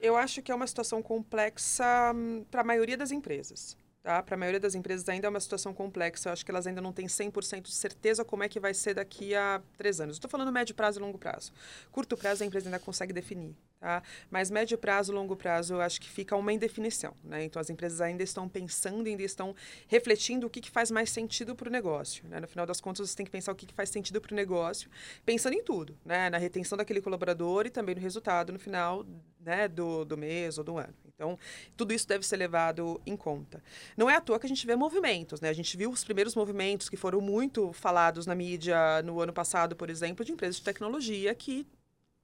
[0.00, 3.76] Eu acho que é uma situação complexa hum, para a maioria das empresas.
[4.04, 4.22] Tá?
[4.22, 6.28] Para a maioria das empresas ainda é uma situação complexa.
[6.28, 8.92] Eu acho que elas ainda não têm 100% de certeza como é que vai ser
[8.92, 10.16] daqui a três anos.
[10.16, 11.50] Estou falando médio prazo e longo prazo.
[11.90, 13.56] Curto prazo a empresa ainda consegue definir.
[13.80, 14.02] Tá?
[14.30, 17.16] Mas médio prazo, longo prazo, eu acho que fica uma indefinição.
[17.24, 17.44] Né?
[17.44, 19.56] Então, as empresas ainda estão pensando, ainda estão
[19.88, 22.28] refletindo o que, que faz mais sentido para o negócio.
[22.28, 22.40] Né?
[22.40, 24.36] No final das contas, você tem que pensar o que, que faz sentido para o
[24.36, 24.90] negócio,
[25.24, 25.98] pensando em tudo.
[26.04, 26.28] Né?
[26.28, 29.06] Na retenção daquele colaborador e também no resultado no final
[29.40, 30.94] né, do, do mês ou do ano.
[31.14, 31.38] Então,
[31.76, 33.62] tudo isso deve ser levado em conta.
[33.96, 35.48] Não é à toa que a gente vê movimentos, né?
[35.48, 39.76] A gente viu os primeiros movimentos que foram muito falados na mídia no ano passado,
[39.76, 41.66] por exemplo, de empresas de tecnologia que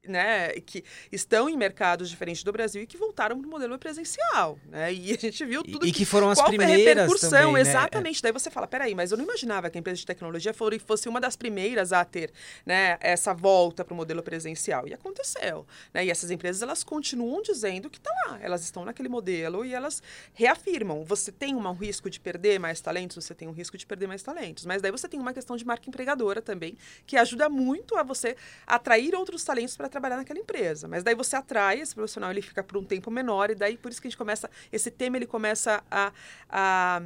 [0.07, 0.83] né, que
[1.13, 4.93] estão em mercados diferentes do Brasil e que voltaram para o modelo presencial, né?
[4.93, 7.61] E a gente viu tudo e que, que foram as primeiras também, né?
[7.61, 8.23] exatamente.
[8.23, 10.55] Daí você fala, peraí, mas eu não imaginava que a empresa de tecnologia
[10.87, 12.33] fosse uma das primeiras a ter,
[12.65, 14.89] né, essa volta para o modelo presencial.
[14.89, 16.05] E aconteceu, né?
[16.05, 20.03] E essas empresas elas continuam dizendo que está lá, elas estão naquele modelo e elas
[20.33, 21.05] reafirmam.
[21.05, 24.23] Você tem um risco de perder mais talentos, você tem um risco de perder mais
[24.23, 28.03] talentos, mas daí você tem uma questão de marca empregadora também que ajuda muito a
[28.03, 28.35] você
[28.67, 30.88] atrair outros talentos para trabalhar naquela empresa.
[30.88, 33.90] Mas daí você atrai esse profissional, ele fica por um tempo menor, e daí por
[33.90, 36.12] isso que a gente começa, esse tema ele começa a,
[36.48, 37.03] a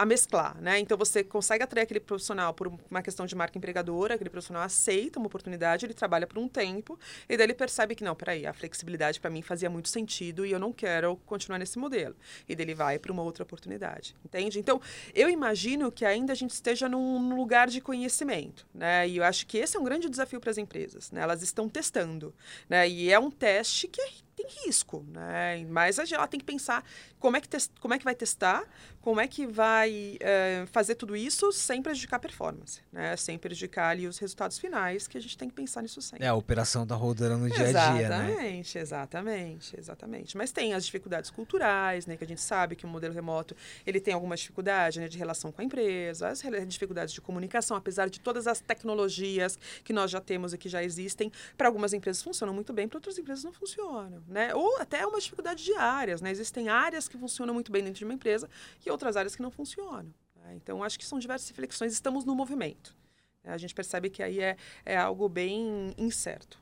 [0.00, 0.78] a mesclar, né?
[0.78, 5.18] Então você consegue atrair aquele profissional por uma questão de marca empregadora, aquele profissional aceita
[5.18, 8.54] uma oportunidade, ele trabalha por um tempo e daí ele percebe que não, peraí, a
[8.54, 12.16] flexibilidade para mim fazia muito sentido e eu não quero continuar nesse modelo.
[12.48, 14.58] E daí ele vai para uma outra oportunidade, entende?
[14.58, 14.80] Então
[15.14, 19.06] eu imagino que ainda a gente esteja num, lugar de conhecimento, né?
[19.06, 21.20] E eu acho que esse é um grande desafio para as empresas, né?
[21.20, 22.34] Elas estão testando,
[22.70, 22.88] né?
[22.88, 24.08] E é um teste que é
[24.40, 25.64] tem risco, né?
[25.68, 26.84] Mas ela tem que pensar
[27.18, 28.64] como é que, como é que vai testar,
[29.00, 33.16] como é que vai é, fazer tudo isso sem prejudicar a performance, né?
[33.16, 36.24] Sem prejudicar ali os resultados finais, que a gente tem que pensar nisso sempre.
[36.24, 38.30] É, a operação tá rodando no dia a dia, né?
[38.30, 40.36] Exatamente, exatamente, exatamente.
[40.36, 42.16] Mas tem as dificuldades culturais, né?
[42.16, 45.08] Que a gente sabe que o modelo remoto, ele tem algumas dificuldades, né?
[45.08, 49.92] De relação com a empresa, as dificuldades de comunicação, apesar de todas as tecnologias que
[49.92, 53.18] nós já temos e que já existem, para algumas empresas funcionam muito bem, para outras
[53.18, 53.80] empresas não funcionam
[54.28, 54.54] né?
[54.54, 56.30] Ou até uma dificuldade de áreas, né?
[56.30, 58.48] Existem áreas que funcionam muito bem dentro de uma empresa
[58.84, 60.12] e outras áreas que não funcionam.
[60.36, 60.54] Né?
[60.56, 61.92] Então, acho que são diversas reflexões.
[61.92, 62.96] Estamos no movimento.
[63.44, 63.52] Né?
[63.52, 66.60] A gente percebe que aí é, é algo bem incerto.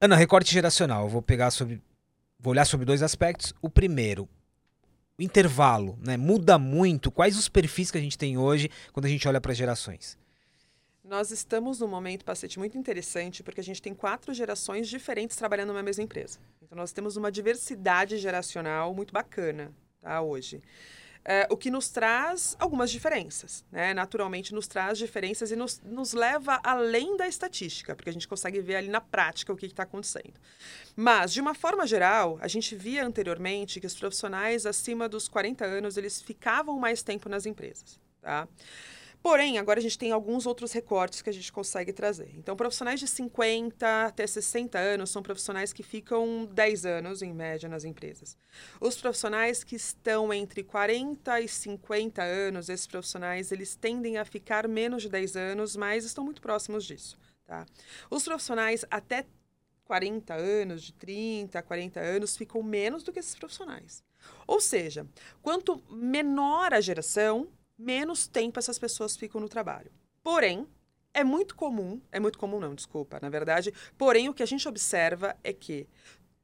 [0.00, 1.04] Ana, recorte geracional.
[1.04, 1.82] Eu vou pegar sobre,
[2.38, 3.52] vou olhar sobre dois aspectos.
[3.60, 4.28] O primeiro,
[5.18, 6.16] o intervalo, né?
[6.16, 7.10] Muda muito.
[7.10, 10.16] Quais os perfis que a gente tem hoje quando a gente olha para gerações?
[11.02, 15.72] Nós estamos num momento, Pacete, muito interessante, porque a gente tem quatro gerações diferentes trabalhando
[15.72, 16.38] na mesma empresa.
[16.62, 20.62] Então, nós temos uma diversidade geracional muito bacana tá, hoje.
[21.30, 23.92] É, o que nos traz algumas diferenças, né?
[23.92, 28.62] Naturalmente nos traz diferenças e nos, nos leva além da estatística, porque a gente consegue
[28.62, 30.32] ver ali na prática o que está acontecendo.
[30.96, 35.66] Mas, de uma forma geral, a gente via anteriormente que os profissionais acima dos 40
[35.66, 38.48] anos, eles ficavam mais tempo nas empresas, tá?
[39.22, 42.30] Porém, agora a gente tem alguns outros recortes que a gente consegue trazer.
[42.36, 47.68] Então, profissionais de 50 até 60 anos são profissionais que ficam 10 anos, em média,
[47.68, 48.36] nas empresas.
[48.80, 54.68] Os profissionais que estão entre 40 e 50 anos, esses profissionais, eles tendem a ficar
[54.68, 57.18] menos de 10 anos, mas estão muito próximos disso.
[57.44, 57.66] Tá?
[58.10, 59.26] Os profissionais até
[59.84, 64.04] 40 anos, de 30 a 40 anos, ficam menos do que esses profissionais.
[64.46, 65.06] Ou seja,
[65.42, 69.90] quanto menor a geração, menos tempo essas pessoas ficam no trabalho.
[70.22, 70.66] Porém,
[71.14, 74.68] é muito comum, é muito comum não, desculpa, na verdade, porém o que a gente
[74.68, 75.88] observa é que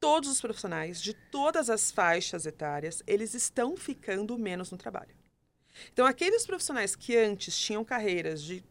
[0.01, 5.15] todos os profissionais de todas as faixas etárias, eles estão ficando menos no trabalho.
[5.93, 8.65] Então, aqueles profissionais que antes tinham carreiras de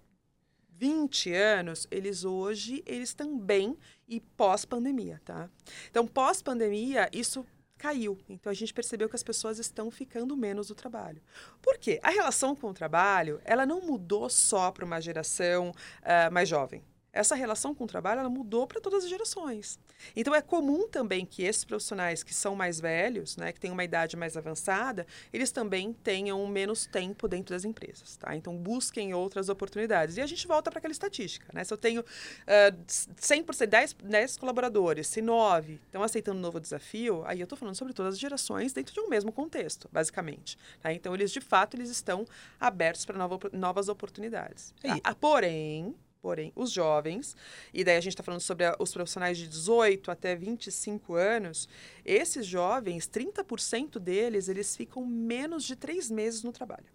[0.77, 5.49] 20 anos, eles hoje, eles também, e pós-pandemia, tá?
[5.89, 7.45] Então, pós-pandemia, isso
[7.83, 8.17] caiu.
[8.29, 11.21] Então a gente percebeu que as pessoas estão ficando menos do trabalho.
[11.61, 11.99] Por quê?
[12.01, 16.81] A relação com o trabalho, ela não mudou só para uma geração uh, mais jovem
[17.13, 19.79] essa relação com o trabalho ela mudou para todas as gerações.
[20.15, 23.83] Então é comum também que esses profissionais que são mais velhos, né, que têm uma
[23.83, 28.35] idade mais avançada, eles também tenham menos tempo dentro das empresas, tá?
[28.35, 30.17] Então busquem outras oportunidades.
[30.17, 31.63] E a gente volta para aquela estatística, né?
[31.63, 37.23] Se eu tenho uh, 100%, 10, 10 colaboradores, se 9 estão aceitando um novo desafio,
[37.25, 40.57] aí eu estou falando sobre todas as gerações dentro de um mesmo contexto, basicamente.
[40.81, 40.91] Tá?
[40.91, 42.25] Então eles de fato eles estão
[42.59, 43.15] abertos para
[43.51, 44.73] novas oportunidades.
[44.81, 45.15] Tá?
[45.15, 47.35] Porém, Porém, os jovens,
[47.73, 51.67] e daí a gente está falando sobre a, os profissionais de 18 até 25 anos,
[52.05, 56.87] esses jovens, 30% deles, eles ficam menos de três meses no trabalho.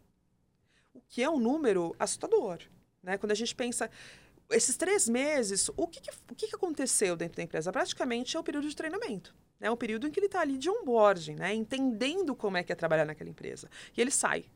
[0.94, 2.60] O que é um número assustador.
[3.02, 3.18] Né?
[3.18, 3.90] Quando a gente pensa,
[4.50, 7.70] esses três meses, o que, que o que, que, aconteceu dentro da empresa?
[7.70, 9.36] Praticamente é o período de treinamento.
[9.60, 11.52] É um período em que ele está ali de onboarding, né?
[11.52, 13.68] entendendo como é que é trabalhar naquela empresa.
[13.94, 14.46] E ele sai.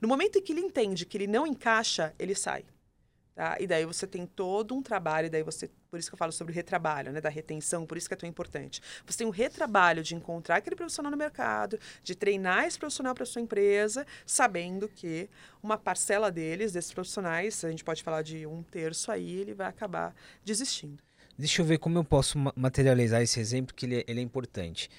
[0.00, 2.64] No momento em que ele entende que ele não encaixa, ele sai.
[3.40, 3.56] Tá?
[3.58, 6.52] E daí você tem todo um trabalho, daí você, por isso que eu falo sobre
[6.52, 8.82] o retrabalho, né, da retenção, por isso que é tão importante.
[9.06, 13.24] Você tem um retrabalho de encontrar aquele profissional no mercado, de treinar esse profissional para
[13.24, 15.30] sua empresa, sabendo que
[15.62, 19.68] uma parcela deles, desses profissionais, a gente pode falar de um terço aí, ele vai
[19.68, 21.02] acabar desistindo.
[21.38, 24.90] Deixa eu ver como eu posso materializar esse exemplo, que ele é, ele é importante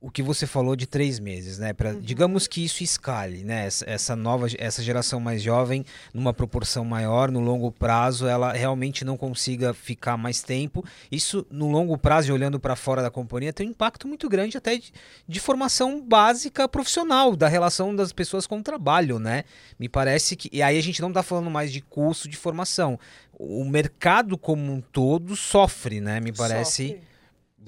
[0.00, 1.72] o que você falou de três meses, né?
[1.72, 2.00] Pra, uhum.
[2.00, 3.66] Digamos que isso escale, né?
[3.66, 5.84] Essa, essa, nova, essa geração mais jovem,
[6.14, 10.84] numa proporção maior, no longo prazo, ela realmente não consiga ficar mais tempo.
[11.10, 14.56] Isso, no longo prazo, e olhando para fora da companhia, tem um impacto muito grande
[14.56, 14.92] até de,
[15.26, 19.42] de, formação básica profissional, da relação das pessoas com o trabalho, né?
[19.80, 20.48] Me parece que.
[20.52, 23.00] E aí a gente não está falando mais de custo de formação.
[23.36, 26.20] O mercado como um todo sofre, né?
[26.20, 26.88] Me parece.
[26.88, 27.07] Sofre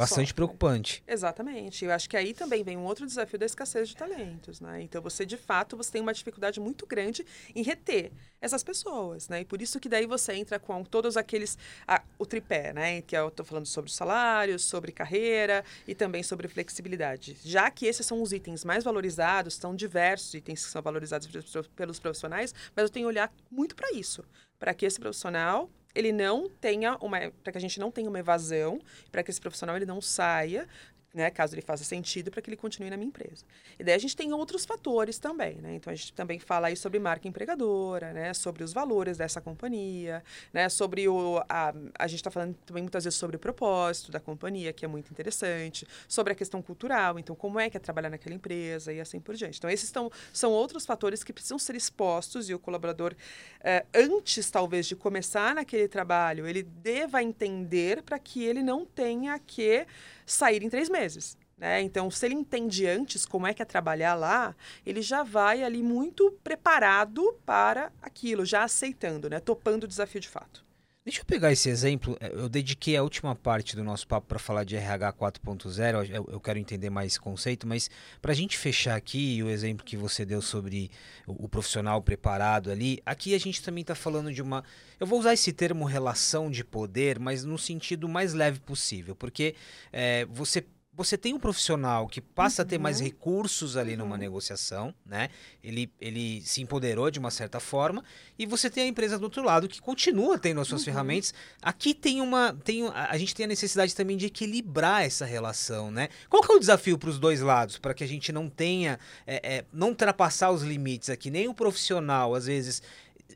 [0.00, 0.34] Bastante sofre.
[0.34, 1.02] preocupante.
[1.06, 1.84] Exatamente.
[1.84, 4.82] Eu acho que aí também vem um outro desafio da escassez de talentos, né?
[4.82, 8.10] Então você de fato você tem uma dificuldade muito grande em reter
[8.40, 9.42] essas pessoas, né?
[9.42, 13.02] E por isso que daí você entra com todos aqueles a, o tripé, né?
[13.02, 17.36] Que eu estou falando sobre salários, sobre carreira e também sobre flexibilidade.
[17.44, 21.28] Já que esses são os itens mais valorizados, são diversos itens que são valorizados
[21.76, 24.24] pelos profissionais, mas eu tenho que olhar muito para isso,
[24.58, 28.18] para que esse profissional ele não tenha uma para que a gente não tenha uma
[28.18, 30.68] evasão, para que esse profissional ele não saia
[31.12, 33.44] né, caso ele faça sentido, para que ele continue na minha empresa.
[33.78, 35.74] E daí a gente tem outros fatores também, né?
[35.74, 40.22] Então a gente também fala aí sobre marca empregadora, né, sobre os valores dessa companhia,
[40.52, 44.20] né, sobre o a, a gente está falando também muitas vezes sobre o propósito da
[44.20, 48.10] companhia, que é muito interessante, sobre a questão cultural, então como é que é trabalhar
[48.10, 49.58] naquela empresa e assim por diante.
[49.58, 53.16] Então esses estão, são outros fatores que precisam ser expostos e o colaborador
[53.60, 59.38] eh, antes talvez de começar naquele trabalho, ele deva entender para que ele não tenha
[59.38, 59.86] que
[60.26, 61.36] sair em três meses.
[61.56, 61.82] Né?
[61.82, 65.82] Então, se ele entende antes como é que é trabalhar lá, ele já vai ali
[65.82, 69.38] muito preparado para aquilo, já aceitando, né?
[69.38, 70.64] topando o desafio de fato.
[71.02, 72.14] Deixa eu pegar esse exemplo.
[72.20, 76.10] É, eu dediquei a última parte do nosso papo para falar de RH 4.0.
[76.10, 79.84] Eu, eu, quero entender mais esse conceito, mas para a gente fechar aqui o exemplo
[79.84, 80.90] que você deu sobre
[81.26, 84.62] o, o profissional preparado ali, aqui a gente também está falando de uma.
[85.00, 89.54] Eu vou usar esse termo relação de poder, mas no sentido mais leve possível, porque
[89.90, 90.66] é, você
[91.02, 92.66] você tem um profissional que passa uhum.
[92.66, 93.06] a ter mais uhum.
[93.06, 94.00] recursos ali uhum.
[94.00, 95.30] numa negociação, né?
[95.64, 98.04] Ele, ele se empoderou de uma certa forma,
[98.38, 100.86] e você tem a empresa do outro lado que continua tendo as suas uhum.
[100.86, 101.32] ferramentas.
[101.62, 102.52] Aqui tem uma.
[102.62, 106.10] Tem, a, gente tem a necessidade também de equilibrar essa relação, né?
[106.28, 108.98] Qual que é o desafio para os dois lados, para que a gente não tenha.
[109.26, 112.82] É, é, não ultrapassar os limites aqui, nem o profissional, às vezes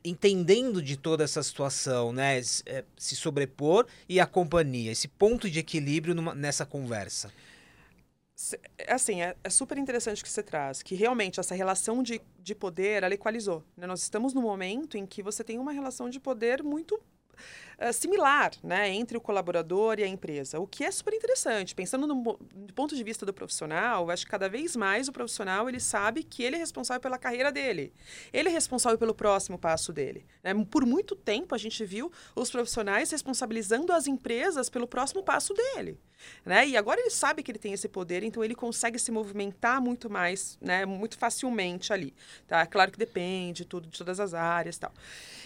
[0.03, 5.57] entendendo de toda essa situação, né, é, se sobrepor e a companhia, esse ponto de
[5.57, 7.31] equilíbrio numa, nessa conversa.
[8.87, 12.53] Assim, é, é, super interessante o que você traz, que realmente essa relação de, de
[12.53, 13.63] poder, ela equalizou.
[13.77, 13.87] Né?
[13.87, 17.01] Nós estamos no momento em que você tem uma relação de poder muito
[17.79, 21.75] uh, similar né, entre o colaborador e a empresa, o que é super interessante.
[21.75, 25.67] Pensando no, do ponto de vista do profissional, acho que cada vez mais o profissional
[25.69, 27.93] ele sabe que ele é responsável pela carreira dele,
[28.31, 30.25] ele é responsável pelo próximo passo dele.
[30.43, 30.53] Né?
[30.69, 35.99] Por muito tempo a gente viu os profissionais responsabilizando as empresas pelo próximo passo dele.
[36.45, 36.69] Né?
[36.69, 40.09] E agora ele sabe que ele tem esse poder, então ele consegue se movimentar muito
[40.09, 40.85] mais, né?
[40.85, 42.13] muito facilmente ali.
[42.47, 42.65] Tá?
[42.65, 44.93] Claro que depende tudo de todas as áreas tal.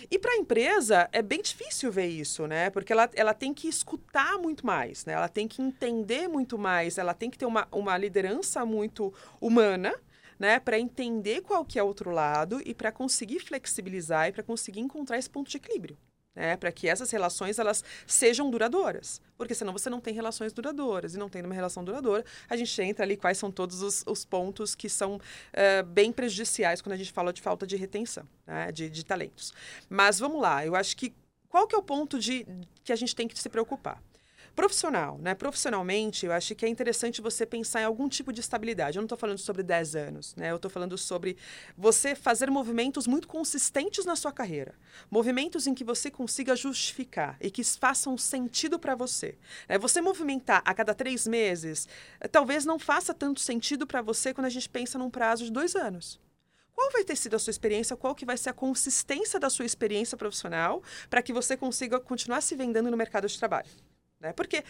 [0.10, 2.70] E para a empresa é bem difícil ver isso, né?
[2.70, 5.14] Porque ela, ela tem que escutar muito mais, né?
[5.14, 9.94] Ela tem que entender muito mais, ela tem que ter uma, uma liderança muito humana,
[10.38, 14.42] né, para entender qual que é o outro lado e para conseguir flexibilizar e para
[14.42, 15.98] conseguir encontrar esse ponto de equilíbrio
[16.40, 21.14] né, para que essas relações elas sejam duradouras, porque senão você não tem relações duradouras
[21.14, 24.24] e não tem uma relação duradoura, a gente entra ali quais são todos os, os
[24.24, 28.72] pontos que são uh, bem prejudiciais quando a gente fala de falta de retenção, né,
[28.72, 29.54] de, de talentos.
[29.90, 31.14] Mas vamos lá, eu acho que
[31.50, 32.46] qual que é o ponto de
[32.84, 34.02] que a gente tem que se preocupar?
[34.56, 35.34] Profissional, né?
[35.34, 38.98] Profissionalmente, eu acho que é interessante você pensar em algum tipo de estabilidade.
[38.98, 40.52] Eu não estou falando sobre 10 anos, né?
[40.52, 41.38] Eu estou falando sobre
[41.78, 44.76] você fazer movimentos muito consistentes na sua carreira.
[45.10, 49.38] Movimentos em que você consiga justificar e que façam sentido para você.
[49.68, 51.88] É, você movimentar a cada três meses,
[52.20, 55.52] eh, talvez não faça tanto sentido para você quando a gente pensa num prazo de
[55.52, 56.20] dois anos
[56.80, 59.66] qual vai ter sido a sua experiência, qual que vai ser a consistência da sua
[59.66, 63.68] experiência profissional para que você consiga continuar se vendendo no mercado de trabalho.
[64.18, 64.32] Né?
[64.32, 64.64] Porque,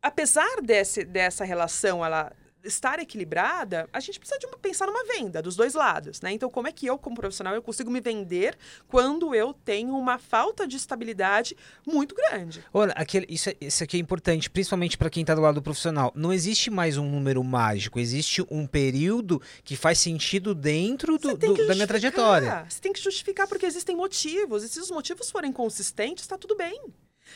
[0.00, 2.32] apesar desse, dessa relação ela
[2.64, 6.32] estar equilibrada, a gente precisa de uma, pensar numa venda dos dois lados, né?
[6.32, 8.56] Então, como é que eu, como profissional, eu consigo me vender
[8.88, 12.64] quando eu tenho uma falta de estabilidade muito grande?
[12.72, 15.62] Olha, aquele, isso, é, isso aqui é importante, principalmente para quem está do lado do
[15.62, 16.12] profissional.
[16.14, 21.66] Não existe mais um número mágico, existe um período que faz sentido dentro do, do
[21.66, 22.66] da minha trajetória.
[22.68, 26.56] Você tem que justificar porque existem motivos, e se os motivos forem consistentes, está tudo
[26.56, 26.80] bem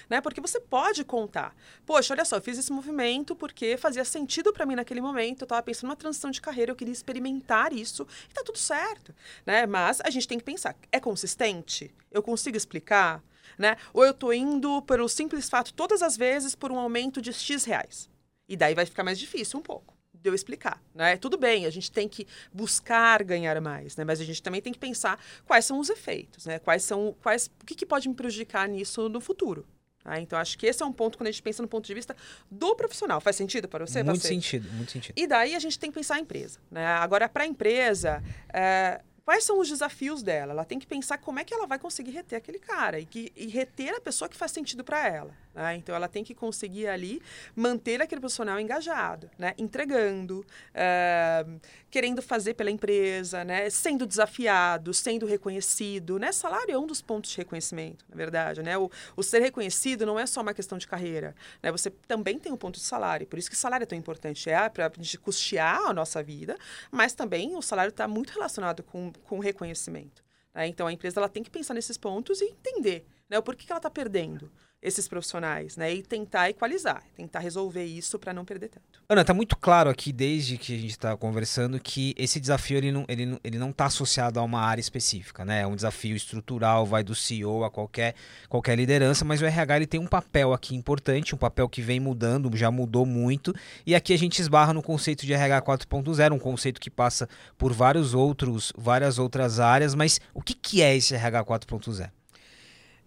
[0.08, 0.20] né?
[0.20, 1.54] Porque você pode contar.
[1.86, 5.44] Poxa, olha só, eu fiz esse movimento porque fazia sentido para mim naquele momento, eu
[5.46, 9.14] estava pensando numa transição de carreira, eu queria experimentar isso e tá tudo certo,
[9.46, 9.66] né?
[9.66, 11.94] Mas a gente tem que pensar, é consistente?
[12.10, 13.22] Eu consigo explicar?
[13.58, 13.76] Né?
[13.92, 17.64] Ou eu estou indo pelo simples fato todas as vezes por um aumento de X
[17.64, 18.08] reais.
[18.48, 21.16] E daí vai ficar mais difícil um pouco de eu explicar, né?
[21.16, 24.04] Tudo bem, a gente tem que buscar ganhar mais, né?
[24.04, 26.58] Mas a gente também tem que pensar quais são os efeitos, né?
[26.58, 29.66] Quais são, quais, o que, que pode me prejudicar nisso no futuro,
[30.08, 30.18] Tá?
[30.18, 32.16] Então, acho que esse é um ponto quando a gente pensa no ponto de vista
[32.50, 33.20] do profissional.
[33.20, 34.02] Faz sentido para você?
[34.02, 35.14] Muito sentido, muito sentido.
[35.14, 36.58] E daí a gente tem que pensar a empresa.
[36.70, 36.86] Né?
[36.86, 40.54] Agora, para a empresa, é, quais são os desafios dela?
[40.54, 43.30] Ela tem que pensar como é que ela vai conseguir reter aquele cara e, que,
[43.36, 45.36] e reter a pessoa que faz sentido para ela.
[45.54, 45.76] Né?
[45.76, 47.20] Então, ela tem que conseguir ali
[47.54, 49.52] manter aquele profissional engajado, né?
[49.58, 51.60] entregando, uh,
[51.90, 53.68] querendo fazer pela empresa, né?
[53.68, 56.18] sendo desafiado, sendo reconhecido.
[56.18, 56.32] Né?
[56.32, 58.62] Salário é um dos pontos de reconhecimento, na verdade.
[58.62, 58.78] Né?
[58.78, 61.34] O, o ser reconhecido não é só uma questão de carreira.
[61.62, 61.70] Né?
[61.70, 63.26] Você também tem um ponto de salário.
[63.26, 64.48] Por isso que salário é tão importante.
[64.48, 66.56] É para a gente custear a nossa vida,
[66.90, 70.24] mas também o salário está muito relacionado com, com reconhecimento.
[70.54, 70.66] Né?
[70.66, 73.38] Então, a empresa ela tem que pensar nesses pontos e entender né?
[73.38, 74.50] o porquê que ela está perdendo
[74.80, 75.92] esses profissionais, né?
[75.92, 79.02] E tentar equalizar, tentar resolver isso para não perder tanto.
[79.08, 82.92] Ana, tá muito claro aqui desde que a gente está conversando que esse desafio ele
[82.92, 85.62] não, ele, não, ele não tá associado a uma área específica, né?
[85.62, 88.14] É um desafio estrutural, vai do CEO a qualquer,
[88.48, 91.98] qualquer liderança, mas o RH ele tem um papel aqui importante, um papel que vem
[91.98, 93.52] mudando, já mudou muito,
[93.84, 97.72] e aqui a gente esbarra no conceito de RH 4.0, um conceito que passa por
[97.72, 102.10] vários outros, várias outras áreas, mas o que, que é esse RH 4.0?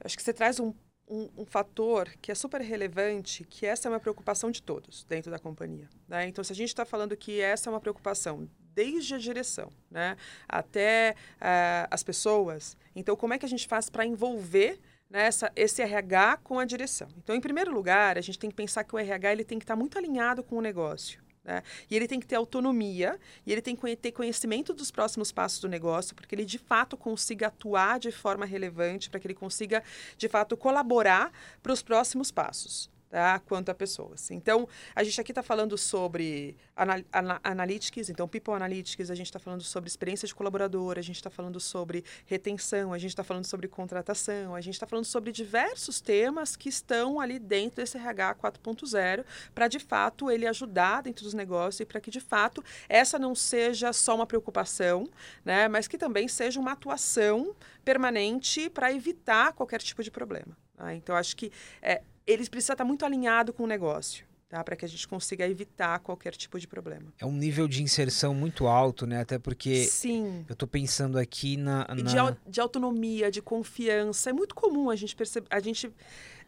[0.03, 0.73] Acho que você traz um
[1.11, 5.29] um, um, fator que é super relevante, que essa é uma preocupação de todos dentro
[5.29, 5.89] da companhia.
[6.07, 6.27] Né?
[6.27, 10.15] Então, se a gente está falando que essa é uma preocupação desde a direção né,
[10.47, 15.51] até uh, as pessoas, então como é que a gente faz para envolver nessa, né,
[15.57, 17.09] esse RH com a direção?
[17.17, 19.65] Então, em primeiro lugar, a gente tem que pensar que o RH ele tem que
[19.65, 21.21] estar tá muito alinhado com o negócio.
[21.43, 21.63] Né?
[21.89, 25.59] E ele tem que ter autonomia e ele tem que ter conhecimento dos próximos passos
[25.59, 29.83] do negócio, porque ele de fato consiga atuar de forma relevante, para que ele consiga
[30.17, 31.31] de fato colaborar
[31.61, 33.39] para os próximos passos tá?
[33.39, 34.31] quanto a pessoas.
[34.31, 37.01] Então, a gente aqui está falando sobre anal
[37.43, 41.29] analytics, então People Analytics, a gente está falando sobre experiência de colaborador, a gente está
[41.29, 45.99] falando sobre retenção, a gente está falando sobre contratação, a gente está falando sobre diversos
[45.99, 51.33] temas que estão ali dentro desse RH 4.0 para, de fato, ele ajudar dentro dos
[51.33, 55.09] negócios e para que, de fato, essa não seja só uma preocupação,
[55.43, 57.53] né, mas que também seja uma atuação
[57.83, 60.57] permanente para evitar qualquer tipo de problema.
[60.77, 60.95] Tá?
[60.95, 61.51] Então, acho que
[61.81, 62.01] é,
[62.31, 64.25] eles precisam estar muito alinhado com o negócio.
[64.49, 67.05] Tá, para que a gente consiga evitar qualquer tipo de problema.
[67.17, 69.21] É um nível de inserção muito alto, né?
[69.21, 70.43] Até porque Sim.
[70.49, 72.31] eu estou pensando aqui na, na...
[72.31, 74.29] De, de, autonomia, de confiança.
[74.29, 75.89] É muito comum a gente perceber, a gente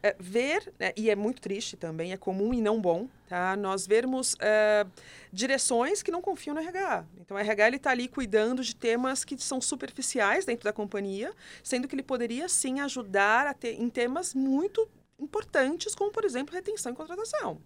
[0.04, 3.56] é, ver, né, e é muito triste também, é comum e não bom, tá?
[3.56, 4.86] Nós vermos é,
[5.32, 7.06] direções que não confiam no RH.
[7.22, 11.88] Então, o RH está ali cuidando de temas que são superficiais dentro da companhia, sendo
[11.88, 14.90] que ele poderia sim ajudar a ter, em temas muito
[15.24, 17.62] importantes, como, por exemplo, retenção e contratação.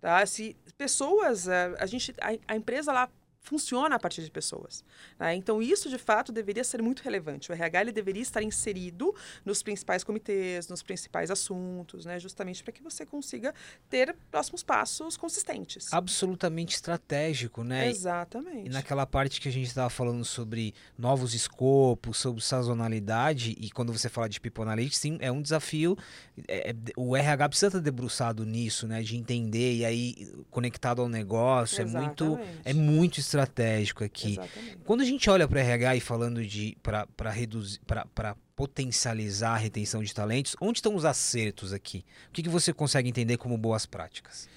[0.00, 0.24] Tá?
[0.26, 3.08] Se pessoas, a, eh, a gente, a, a empresa lá
[3.42, 4.84] funciona a partir de pessoas.
[5.18, 5.34] Né?
[5.34, 7.50] Então, isso, de fato, deveria ser muito relevante.
[7.50, 9.14] O RH ele deveria estar inserido
[9.44, 12.18] nos principais comitês, nos principais assuntos, né?
[12.20, 13.52] justamente para que você consiga
[13.90, 15.92] ter próximos passos consistentes.
[15.92, 17.88] Absolutamente estratégico, né?
[17.88, 18.66] Exatamente.
[18.66, 23.92] E naquela parte que a gente estava falando sobre novos escopos, sobre sazonalidade, e quando
[23.92, 25.98] você fala de People Analytics, sim, é um desafio.
[26.46, 29.02] É, é o RH precisa estar debruçado nisso, né?
[29.02, 31.82] De entender, e aí conectado ao negócio.
[31.82, 32.22] Exatamente.
[32.22, 34.32] É muito, é muito estratégico aqui.
[34.32, 34.76] Exatamente.
[34.84, 39.56] Quando a gente olha para o RH e falando de para reduzir, para potencializar a
[39.56, 42.04] retenção de talentos, onde estão os acertos aqui?
[42.28, 44.48] O que, que você consegue entender como boas práticas?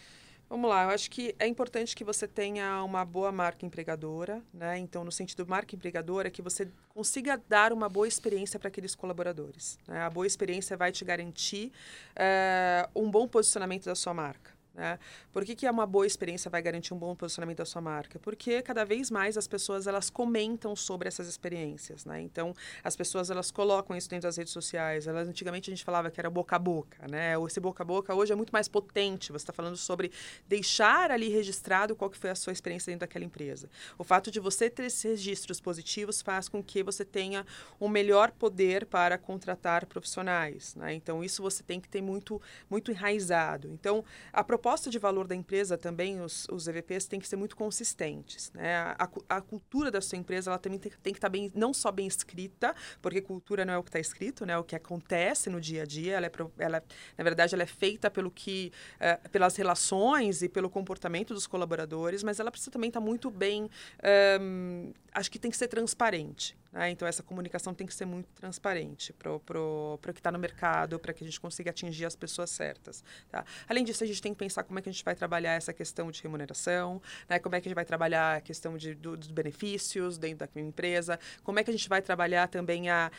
[0.47, 4.77] Vamos lá, eu acho que é importante que você tenha uma boa marca empregadora, né?
[4.77, 9.79] Então, no sentido marca empregadora, que você consiga dar uma boa experiência para aqueles colaboradores.
[9.87, 9.99] Né?
[10.01, 11.71] A boa experiência vai te garantir
[12.15, 14.54] uh, um bom posicionamento da sua marca.
[14.75, 14.99] Né?
[15.31, 18.19] Por que, que uma boa experiência vai garantir um bom posicionamento da sua marca?
[18.19, 22.05] Porque cada vez mais as pessoas elas comentam sobre essas experiências.
[22.05, 22.21] Né?
[22.21, 22.53] Então,
[22.83, 25.07] as pessoas elas colocam isso dentro das redes sociais.
[25.07, 27.07] Elas, antigamente a gente falava que era boca a boca.
[27.07, 27.33] Né?
[27.47, 29.31] Esse boca a boca hoje é muito mais potente.
[29.31, 30.11] Você está falando sobre
[30.47, 33.69] deixar ali registrado qual que foi a sua experiência dentro daquela empresa.
[33.97, 37.45] O fato de você ter esses registros positivos faz com que você tenha
[37.79, 40.75] um melhor poder para contratar profissionais.
[40.75, 40.93] Né?
[40.93, 43.69] Então, isso você tem que ter muito, muito enraizado.
[43.69, 44.03] Então,
[44.33, 48.51] a proposta de valor da empresa também, os, os EVPs, têm que ser muito consistentes.
[48.51, 48.75] Né?
[48.97, 51.91] A, a cultura da sua empresa ela também tem, tem que estar bem, não só
[51.91, 54.53] bem escrita, porque cultura não é o que está escrito, né?
[54.53, 56.15] É o que acontece no dia a dia.
[56.15, 56.83] Ela, é, ela
[57.15, 62.23] na verdade, ela é feita pelo que, é, pelas relações e pelo comportamento dos colaboradores,
[62.23, 63.69] mas ela precisa também estar muito bem.
[65.13, 66.57] Acho que tem que ser transparente.
[66.75, 66.89] Né?
[66.89, 71.13] Então, essa comunicação tem que ser muito transparente para o que está no mercado, para
[71.13, 73.01] que a gente consiga atingir as pessoas certas.
[73.31, 73.45] Tá?
[73.67, 75.71] Além disso, a gente tem que pensar como é que a gente vai trabalhar essa
[75.71, 77.39] questão de remuneração, né?
[77.39, 80.61] como é que a gente vai trabalhar a questão de, do, dos benefícios dentro da
[80.61, 83.09] empresa, como é que a gente vai trabalhar também a,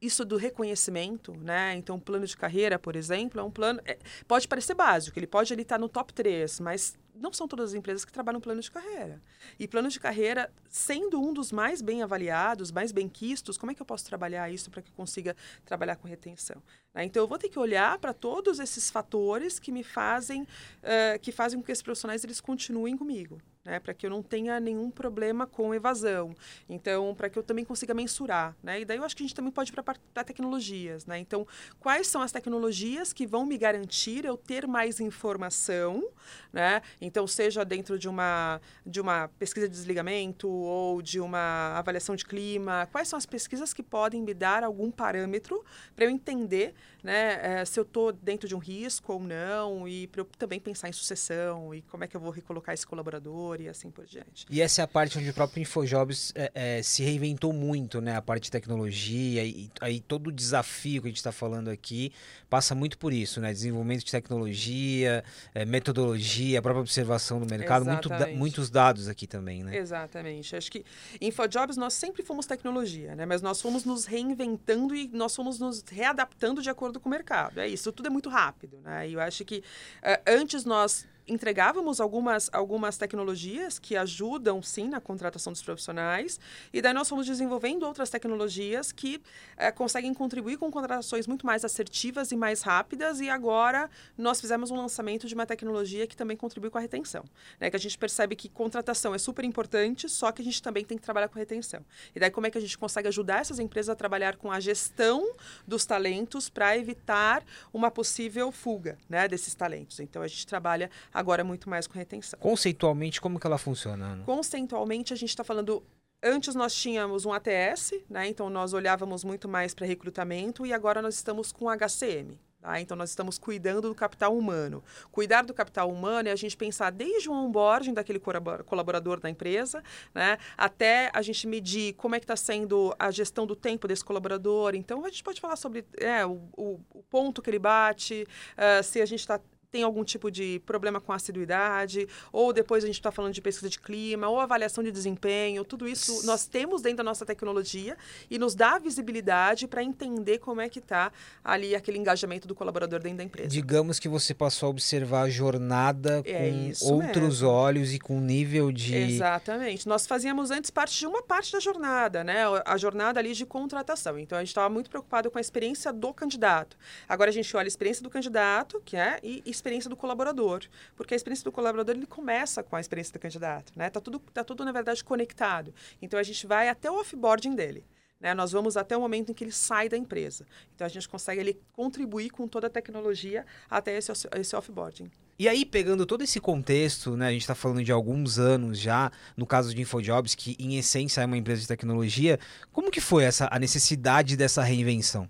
[0.00, 1.74] isso do reconhecimento, né?
[1.76, 3.80] Então, o plano de carreira, por exemplo, é um plano.
[3.84, 7.70] É, pode parecer básico, ele pode ali estar no top 3, mas não são todas
[7.70, 9.20] as empresas que trabalham plano de carreira.
[9.58, 13.74] E plano de carreira, sendo um dos mais bem avaliados, mais bem quistos, como é
[13.74, 16.62] que eu posso trabalhar isso para que eu consiga trabalhar com retenção?
[16.94, 17.04] Né?
[17.04, 21.30] Então, eu vou ter que olhar para todos esses fatores que me fazem, uh, que
[21.30, 24.90] fazem com que esses profissionais eles continuem comigo né, para que eu não tenha nenhum
[24.90, 26.34] problema com evasão.
[26.68, 28.80] Então, para que eu também consiga mensurar, né?
[28.80, 31.18] E daí eu acho que a gente também pode ir para tecnologias, né?
[31.18, 31.46] Então,
[31.78, 36.08] quais são as tecnologias que vão me garantir eu ter mais informação,
[36.52, 36.82] né?
[37.10, 42.24] Então, seja dentro de uma de uma pesquisa de desligamento ou de uma avaliação de
[42.24, 45.64] clima, quais são as pesquisas que podem me dar algum parâmetro
[45.96, 46.72] para eu entender,
[47.02, 50.60] né, é, se eu estou dentro de um risco ou não e para eu também
[50.60, 54.04] pensar em sucessão e como é que eu vou recolocar esse colaborador e assim por
[54.04, 54.46] diante.
[54.50, 58.16] E essa é a parte onde o próprio InfoJobs é, é, se reinventou muito, né?
[58.16, 62.12] A parte de tecnologia e aí todo o desafio que a gente está falando aqui
[62.48, 63.52] passa muito por isso, né?
[63.52, 65.24] Desenvolvimento de tecnologia,
[65.66, 69.76] metodologia, a própria observação do mercado, muito da, muitos dados aqui também, né?
[69.76, 70.56] Exatamente.
[70.56, 70.84] Acho que
[71.20, 73.24] InfoJobs nós sempre fomos tecnologia, né?
[73.24, 77.60] Mas nós fomos nos reinventando e nós fomos nos readaptando de acordo com o mercado.
[77.60, 79.08] É isso, tudo é muito rápido, né?
[79.08, 85.00] E eu acho que uh, antes nós entregávamos algumas, algumas tecnologias que ajudam, sim, na
[85.00, 86.40] contratação dos profissionais.
[86.72, 89.22] E daí nós fomos desenvolvendo outras tecnologias que
[89.56, 93.20] é, conseguem contribuir com contratações muito mais assertivas e mais rápidas.
[93.20, 97.24] E agora nós fizemos um lançamento de uma tecnologia que também contribui com a retenção.
[97.60, 97.70] Né?
[97.70, 100.98] Que a gente percebe que contratação é super importante, só que a gente também tem
[100.98, 101.84] que trabalhar com retenção.
[102.14, 104.58] E daí como é que a gente consegue ajudar essas empresas a trabalhar com a
[104.58, 105.32] gestão
[105.66, 110.00] dos talentos para evitar uma possível fuga né, desses talentos.
[110.00, 112.38] Então a gente trabalha agora muito mais com retenção.
[112.40, 114.16] Conceitualmente, como que ela funciona?
[114.16, 114.22] Né?
[114.24, 115.82] Conceitualmente, a gente está falando
[116.22, 118.28] Antes nós tínhamos um ATS, né?
[118.28, 122.38] então nós olhávamos muito mais para recrutamento e agora nós estamos com HCM.
[122.60, 122.78] Tá?
[122.78, 124.84] Então nós estamos cuidando do capital humano.
[125.10, 129.82] Cuidar do capital humano é a gente pensar desde o onboarding daquele colaborador da empresa,
[130.14, 130.36] né?
[130.58, 134.74] até a gente medir como é que está sendo a gestão do tempo desse colaborador.
[134.74, 138.26] Então a gente pode falar sobre é, o, o, o ponto que ele bate,
[138.58, 139.40] uh, se a gente está
[139.70, 143.68] tem algum tipo de problema com assiduidade, ou depois a gente está falando de pesquisa
[143.68, 147.96] de clima, ou avaliação de desempenho, tudo isso nós temos dentro da nossa tecnologia
[148.28, 151.12] e nos dá visibilidade para entender como é que está
[151.44, 153.48] ali aquele engajamento do colaborador dentro da empresa.
[153.48, 157.48] Digamos que você passou a observar a jornada é com outros mesmo.
[157.48, 158.96] olhos e com nível de...
[158.96, 159.86] Exatamente.
[159.86, 162.44] Nós fazíamos antes parte de uma parte da jornada, né?
[162.64, 164.18] A jornada ali de contratação.
[164.18, 166.76] Então, a gente estava muito preocupado com a experiência do candidato.
[167.08, 170.64] Agora, a gente olha a experiência do candidato, que é, e, e experiência do colaborador,
[170.96, 173.90] porque a experiência do colaborador ele começa com a experiência do candidato, né?
[173.90, 175.74] Tá tudo tá tudo na verdade conectado.
[176.00, 177.84] Então a gente vai até o offboarding dele.
[178.20, 178.34] Né?
[178.34, 180.46] Nós vamos até o momento em que ele sai da empresa.
[180.74, 185.10] Então a gente consegue ele contribuir com toda a tecnologia até esse, esse offboarding.
[185.38, 189.10] E aí, pegando todo esse contexto, né, a gente está falando de alguns anos já,
[189.34, 192.38] no caso de InfoJobs, que em essência é uma empresa de tecnologia,
[192.70, 195.26] como que foi essa, a necessidade dessa reinvenção?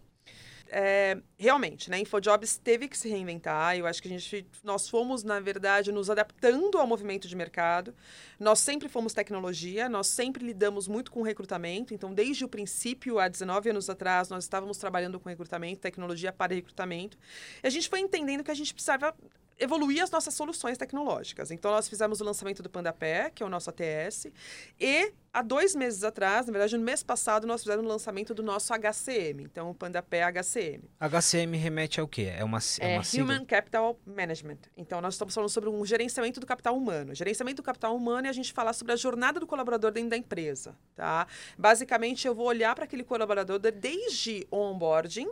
[0.73, 3.77] É, realmente, né, InfoJobs teve que se reinventar.
[3.77, 7.95] Eu acho que a gente, nós fomos, na verdade, nos adaptando ao movimento de mercado.
[8.39, 11.93] Nós sempre fomos tecnologia, nós sempre lidamos muito com recrutamento.
[11.93, 16.55] Então, desde o princípio, há 19 anos atrás, nós estávamos trabalhando com recrutamento, tecnologia para
[16.55, 17.19] recrutamento.
[17.63, 19.15] E a gente foi entendendo que a gente precisava
[19.61, 21.51] evoluir as nossas soluções tecnológicas.
[21.51, 24.27] Então, nós fizemos o lançamento do PandaPé, que é o nosso ATS,
[24.81, 28.43] e há dois meses atrás, na verdade, no mês passado, nós fizemos o lançamento do
[28.43, 30.83] nosso HCM, então o PandaPé HCM.
[30.99, 32.33] HCM remete ao quê?
[32.37, 34.59] É uma, é, é uma Human Capital Management.
[34.77, 37.15] Então, nós estamos falando sobre um gerenciamento do capital humano.
[37.15, 40.17] Gerenciamento do capital humano é a gente falar sobre a jornada do colaborador dentro da
[40.17, 41.27] empresa, tá?
[41.59, 45.29] Basicamente, eu vou olhar para aquele colaborador desde o onboarding,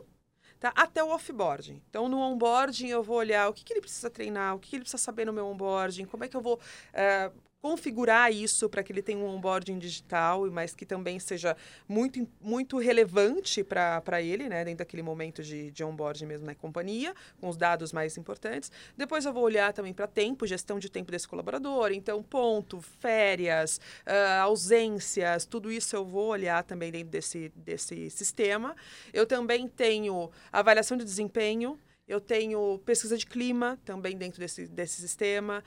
[0.61, 0.73] tá?
[0.75, 1.83] até o offboarding.
[1.89, 4.77] Então, no onboarding, eu vou olhar o que, que ele precisa treinar, o que, que
[4.77, 6.59] ele precisa saber no meu onboarding, como é que eu vou
[6.93, 7.31] é,
[7.61, 11.57] configurar isso para que ele tenha um onboarding digital, mas que também seja
[11.89, 17.13] muito, muito relevante para ele, né, dentro daquele momento de, de onboarding mesmo na companhia,
[17.41, 18.71] com os dados mais importantes.
[18.97, 23.81] Depois eu vou olhar também para tempo, gestão de tempo desse colaborador, então ponto, férias,
[24.07, 28.77] uh, ausências, tudo isso eu vou olhar também dentro desse, desse sistema.
[29.13, 31.79] Eu também tenho avaliação de desempenho,
[32.09, 35.63] eu tenho pesquisa de clima também dentro desse, desse sistema.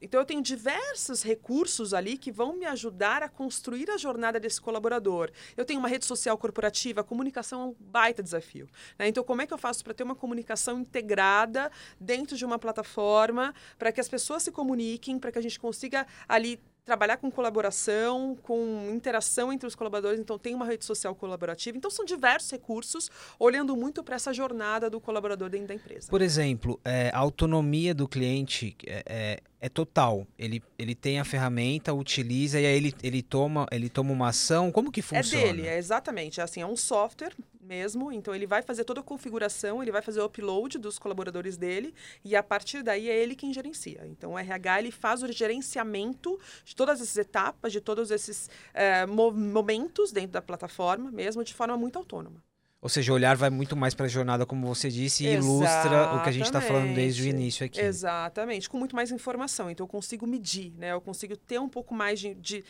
[0.00, 4.60] então, eu tenho diversos recursos ali que vão me ajudar a construir a jornada desse
[4.60, 5.30] colaborador.
[5.56, 8.68] Eu tenho uma rede social corporativa, a comunicação é um baita desafio.
[8.98, 9.08] Né?
[9.08, 11.70] Então, como é que eu faço para ter uma comunicação integrada
[12.00, 16.06] dentro de uma plataforma, para que as pessoas se comuniquem, para que a gente consiga
[16.28, 21.76] ali trabalhar com colaboração, com interação entre os colaboradores, então tem uma rede social colaborativa.
[21.76, 26.08] Então são diversos recursos, olhando muito para essa jornada do colaborador dentro da empresa.
[26.10, 30.26] Por exemplo, é, a autonomia do cliente é, é, é, total.
[30.38, 34.70] Ele, ele tem a ferramenta, utiliza e aí ele, ele, toma, ele toma uma ação.
[34.70, 35.42] Como que funciona?
[35.42, 36.38] É dele, é exatamente.
[36.38, 38.12] É assim, é um software mesmo.
[38.12, 41.94] Então ele vai fazer toda a configuração, ele vai fazer o upload dos colaboradores dele
[42.22, 44.02] e a partir daí é ele quem gerencia.
[44.04, 49.06] Então o RH ele faz o gerenciamento de todas essas etapas, de todos esses é,
[49.06, 52.42] momentos dentro da plataforma, mesmo de forma muito autônoma.
[52.84, 55.46] Ou seja, o olhar vai muito mais para a jornada, como você disse, e Exatamente.
[55.46, 57.80] ilustra o que a gente está falando desde o início aqui.
[57.80, 59.70] Exatamente, com muito mais informação.
[59.70, 60.92] Então, eu consigo medir, né?
[60.92, 62.62] Eu consigo ter um pouco mais de, de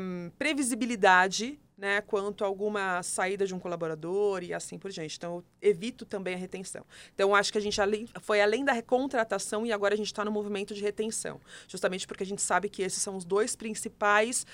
[0.00, 5.16] um, previsibilidade né, quanto a alguma saída de um colaborador e assim por diante.
[5.16, 6.84] Então, eu evito também a retenção.
[7.14, 7.78] Então, acho que a gente
[8.20, 12.22] foi além da recontratação e agora a gente está no movimento de retenção, justamente porque
[12.22, 14.46] a gente sabe que esses são os dois principais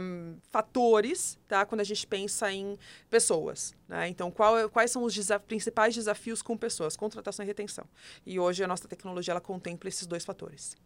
[0.00, 2.78] um, fatores, tá, quando a gente pensa em
[3.10, 3.74] pessoas.
[3.88, 4.08] Né?
[4.08, 6.96] Então, qual, quais são os desa principais desafios com pessoas?
[6.96, 7.84] Contratação e retenção.
[8.24, 10.76] E hoje a nossa tecnologia ela contempla esses dois fatores.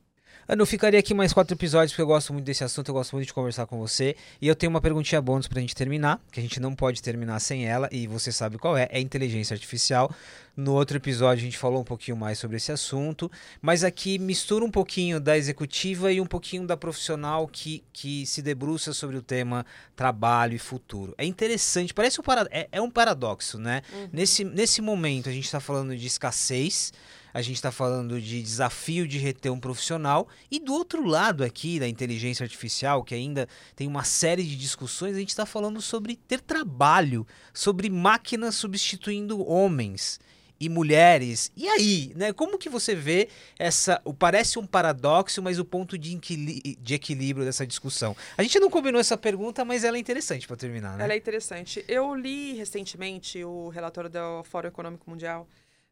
[0.48, 3.12] Ana, eu ficaria aqui mais quatro episódios porque eu gosto muito desse assunto, eu gosto
[3.12, 4.16] muito de conversar com você.
[4.40, 7.38] E eu tenho uma perguntinha bônus pra gente terminar, que a gente não pode terminar
[7.40, 10.10] sem ela, e você sabe qual é, é inteligência artificial.
[10.58, 13.30] No outro episódio a gente falou um pouquinho mais sobre esse assunto,
[13.62, 18.42] mas aqui mistura um pouquinho da executiva e um pouquinho da profissional que, que se
[18.42, 21.14] debruça sobre o tema trabalho e futuro.
[21.16, 23.82] É interessante, parece um, para, é, é um paradoxo, né?
[23.92, 24.08] Uhum.
[24.12, 26.92] Nesse, nesse momento a gente está falando de escassez,
[27.32, 31.78] a gente está falando de desafio de reter um profissional, e do outro lado aqui
[31.78, 33.46] da inteligência artificial, que ainda
[33.76, 39.48] tem uma série de discussões, a gente está falando sobre ter trabalho, sobre máquinas substituindo
[39.48, 40.18] homens
[40.60, 41.52] e mulheres.
[41.56, 42.32] E aí, né?
[42.32, 43.28] Como que você vê
[43.58, 44.02] essa.
[44.18, 48.16] Parece um paradoxo, mas o ponto de, de equilíbrio dessa discussão?
[48.36, 51.04] A gente não combinou essa pergunta, mas ela é interessante para terminar, né?
[51.04, 51.84] Ela é interessante.
[51.86, 55.46] Eu li recentemente o relatório do Fórum Econômico Mundial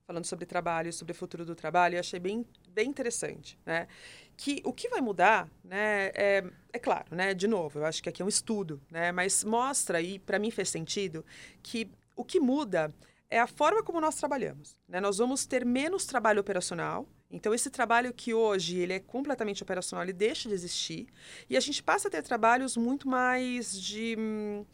[0.06, 3.88] falando sobre trabalho, sobre o futuro do trabalho, e achei bem, bem interessante, né?
[4.36, 8.08] Que o que vai mudar, né, é, é claro, né, de novo, eu acho que
[8.08, 11.24] aqui é um estudo, né, mas mostra, e para mim fez sentido,
[11.60, 12.94] que o que muda
[13.30, 15.00] é a forma como nós trabalhamos, né?
[15.00, 20.04] Nós vamos ter menos trabalho operacional, então esse trabalho que hoje ele é completamente operacional,
[20.04, 21.06] ele deixa de existir,
[21.50, 24.16] e a gente passa a ter trabalhos muito mais de...
[24.18, 24.64] Hum,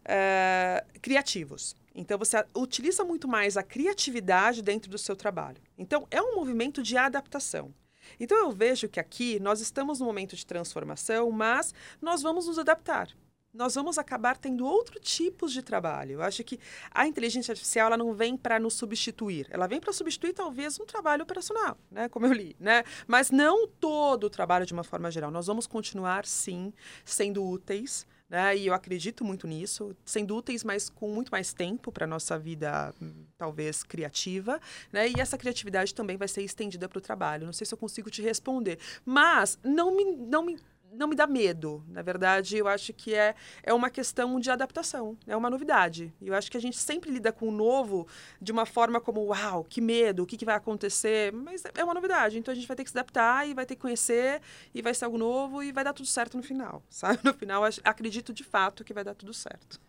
[0.00, 1.76] uh, criativos.
[1.94, 5.60] Então, você utiliza muito mais a criatividade dentro do seu trabalho.
[5.76, 7.74] Então, é um movimento de adaptação.
[8.18, 12.58] Então, eu vejo que aqui nós estamos no momento de transformação, mas nós vamos nos
[12.58, 13.08] adaptar.
[13.52, 16.12] Nós vamos acabar tendo outros tipos de trabalho.
[16.12, 16.58] Eu acho que
[16.90, 19.48] a inteligência artificial ela não vem para nos substituir.
[19.50, 22.08] Ela vem para substituir talvez um trabalho operacional, né?
[22.08, 22.84] Como eu li, né?
[23.08, 25.32] Mas não todo o trabalho de uma forma geral.
[25.32, 26.72] Nós vamos continuar sim
[27.04, 28.56] sendo úteis né?
[28.56, 32.94] E eu acredito muito nisso, sendo úteis, mas com muito mais tempo para nossa vida,
[33.36, 34.60] talvez criativa,
[34.92, 35.08] né?
[35.08, 37.44] E essa criatividade também vai ser estendida para o trabalho.
[37.44, 40.56] Não sei se eu consigo te responder, mas não me, não me
[40.92, 41.84] não me dá medo.
[41.88, 46.12] Na verdade, eu acho que é, é uma questão de adaptação, é uma novidade.
[46.20, 48.06] Eu acho que a gente sempre lida com o novo
[48.40, 51.32] de uma forma como, uau, que medo, o que, que vai acontecer?
[51.32, 53.76] Mas é uma novidade, então a gente vai ter que se adaptar e vai ter
[53.76, 54.40] que conhecer
[54.74, 57.20] e vai ser algo novo e vai dar tudo certo no final, sabe?
[57.22, 59.80] No final, acredito de fato que vai dar tudo certo.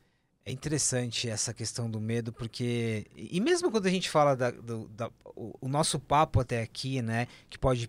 [0.44, 3.06] É interessante essa questão do medo, porque.
[3.16, 7.00] E mesmo quando a gente fala da, do da, o, o, nosso papo até aqui,
[7.00, 7.28] né?
[7.48, 7.88] Que pode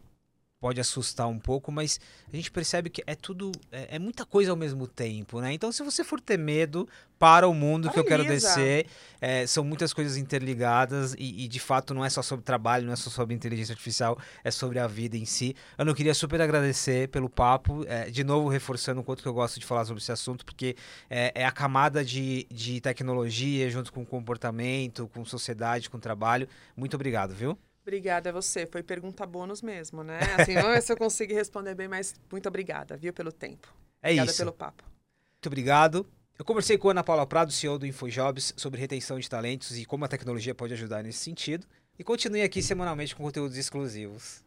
[0.63, 1.99] pode assustar um pouco, mas
[2.33, 5.53] a gente percebe que é tudo, é, é muita coisa ao mesmo tempo, né?
[5.53, 6.89] Então, se você for ter medo,
[7.23, 8.87] para o mundo que eu quero descer.
[9.21, 12.93] É, são muitas coisas interligadas e, e, de fato, não é só sobre trabalho, não
[12.93, 15.55] é só sobre inteligência artificial, é sobre a vida em si.
[15.79, 19.33] Eu não queria super agradecer pelo papo, é, de novo reforçando o quanto que eu
[19.33, 20.75] gosto de falar sobre esse assunto, porque
[21.09, 26.49] é, é a camada de, de tecnologia junto com comportamento, com sociedade, com trabalho.
[26.77, 27.57] Muito obrigado, viu?
[27.83, 28.65] Obrigada a você.
[28.65, 30.21] Foi pergunta bônus mesmo, né?
[30.39, 33.69] Assim, vamos ver se eu consigo responder bem, mas muito obrigada, viu, pelo tempo.
[34.01, 34.39] É obrigada isso.
[34.39, 34.85] pelo papo.
[34.85, 36.07] Muito obrigado.
[36.39, 39.85] Eu conversei com a Ana Paula Prado, CEO do InfoJobs, sobre retenção de talentos e
[39.85, 41.67] como a tecnologia pode ajudar nesse sentido.
[41.99, 44.43] E continue aqui semanalmente com conteúdos exclusivos.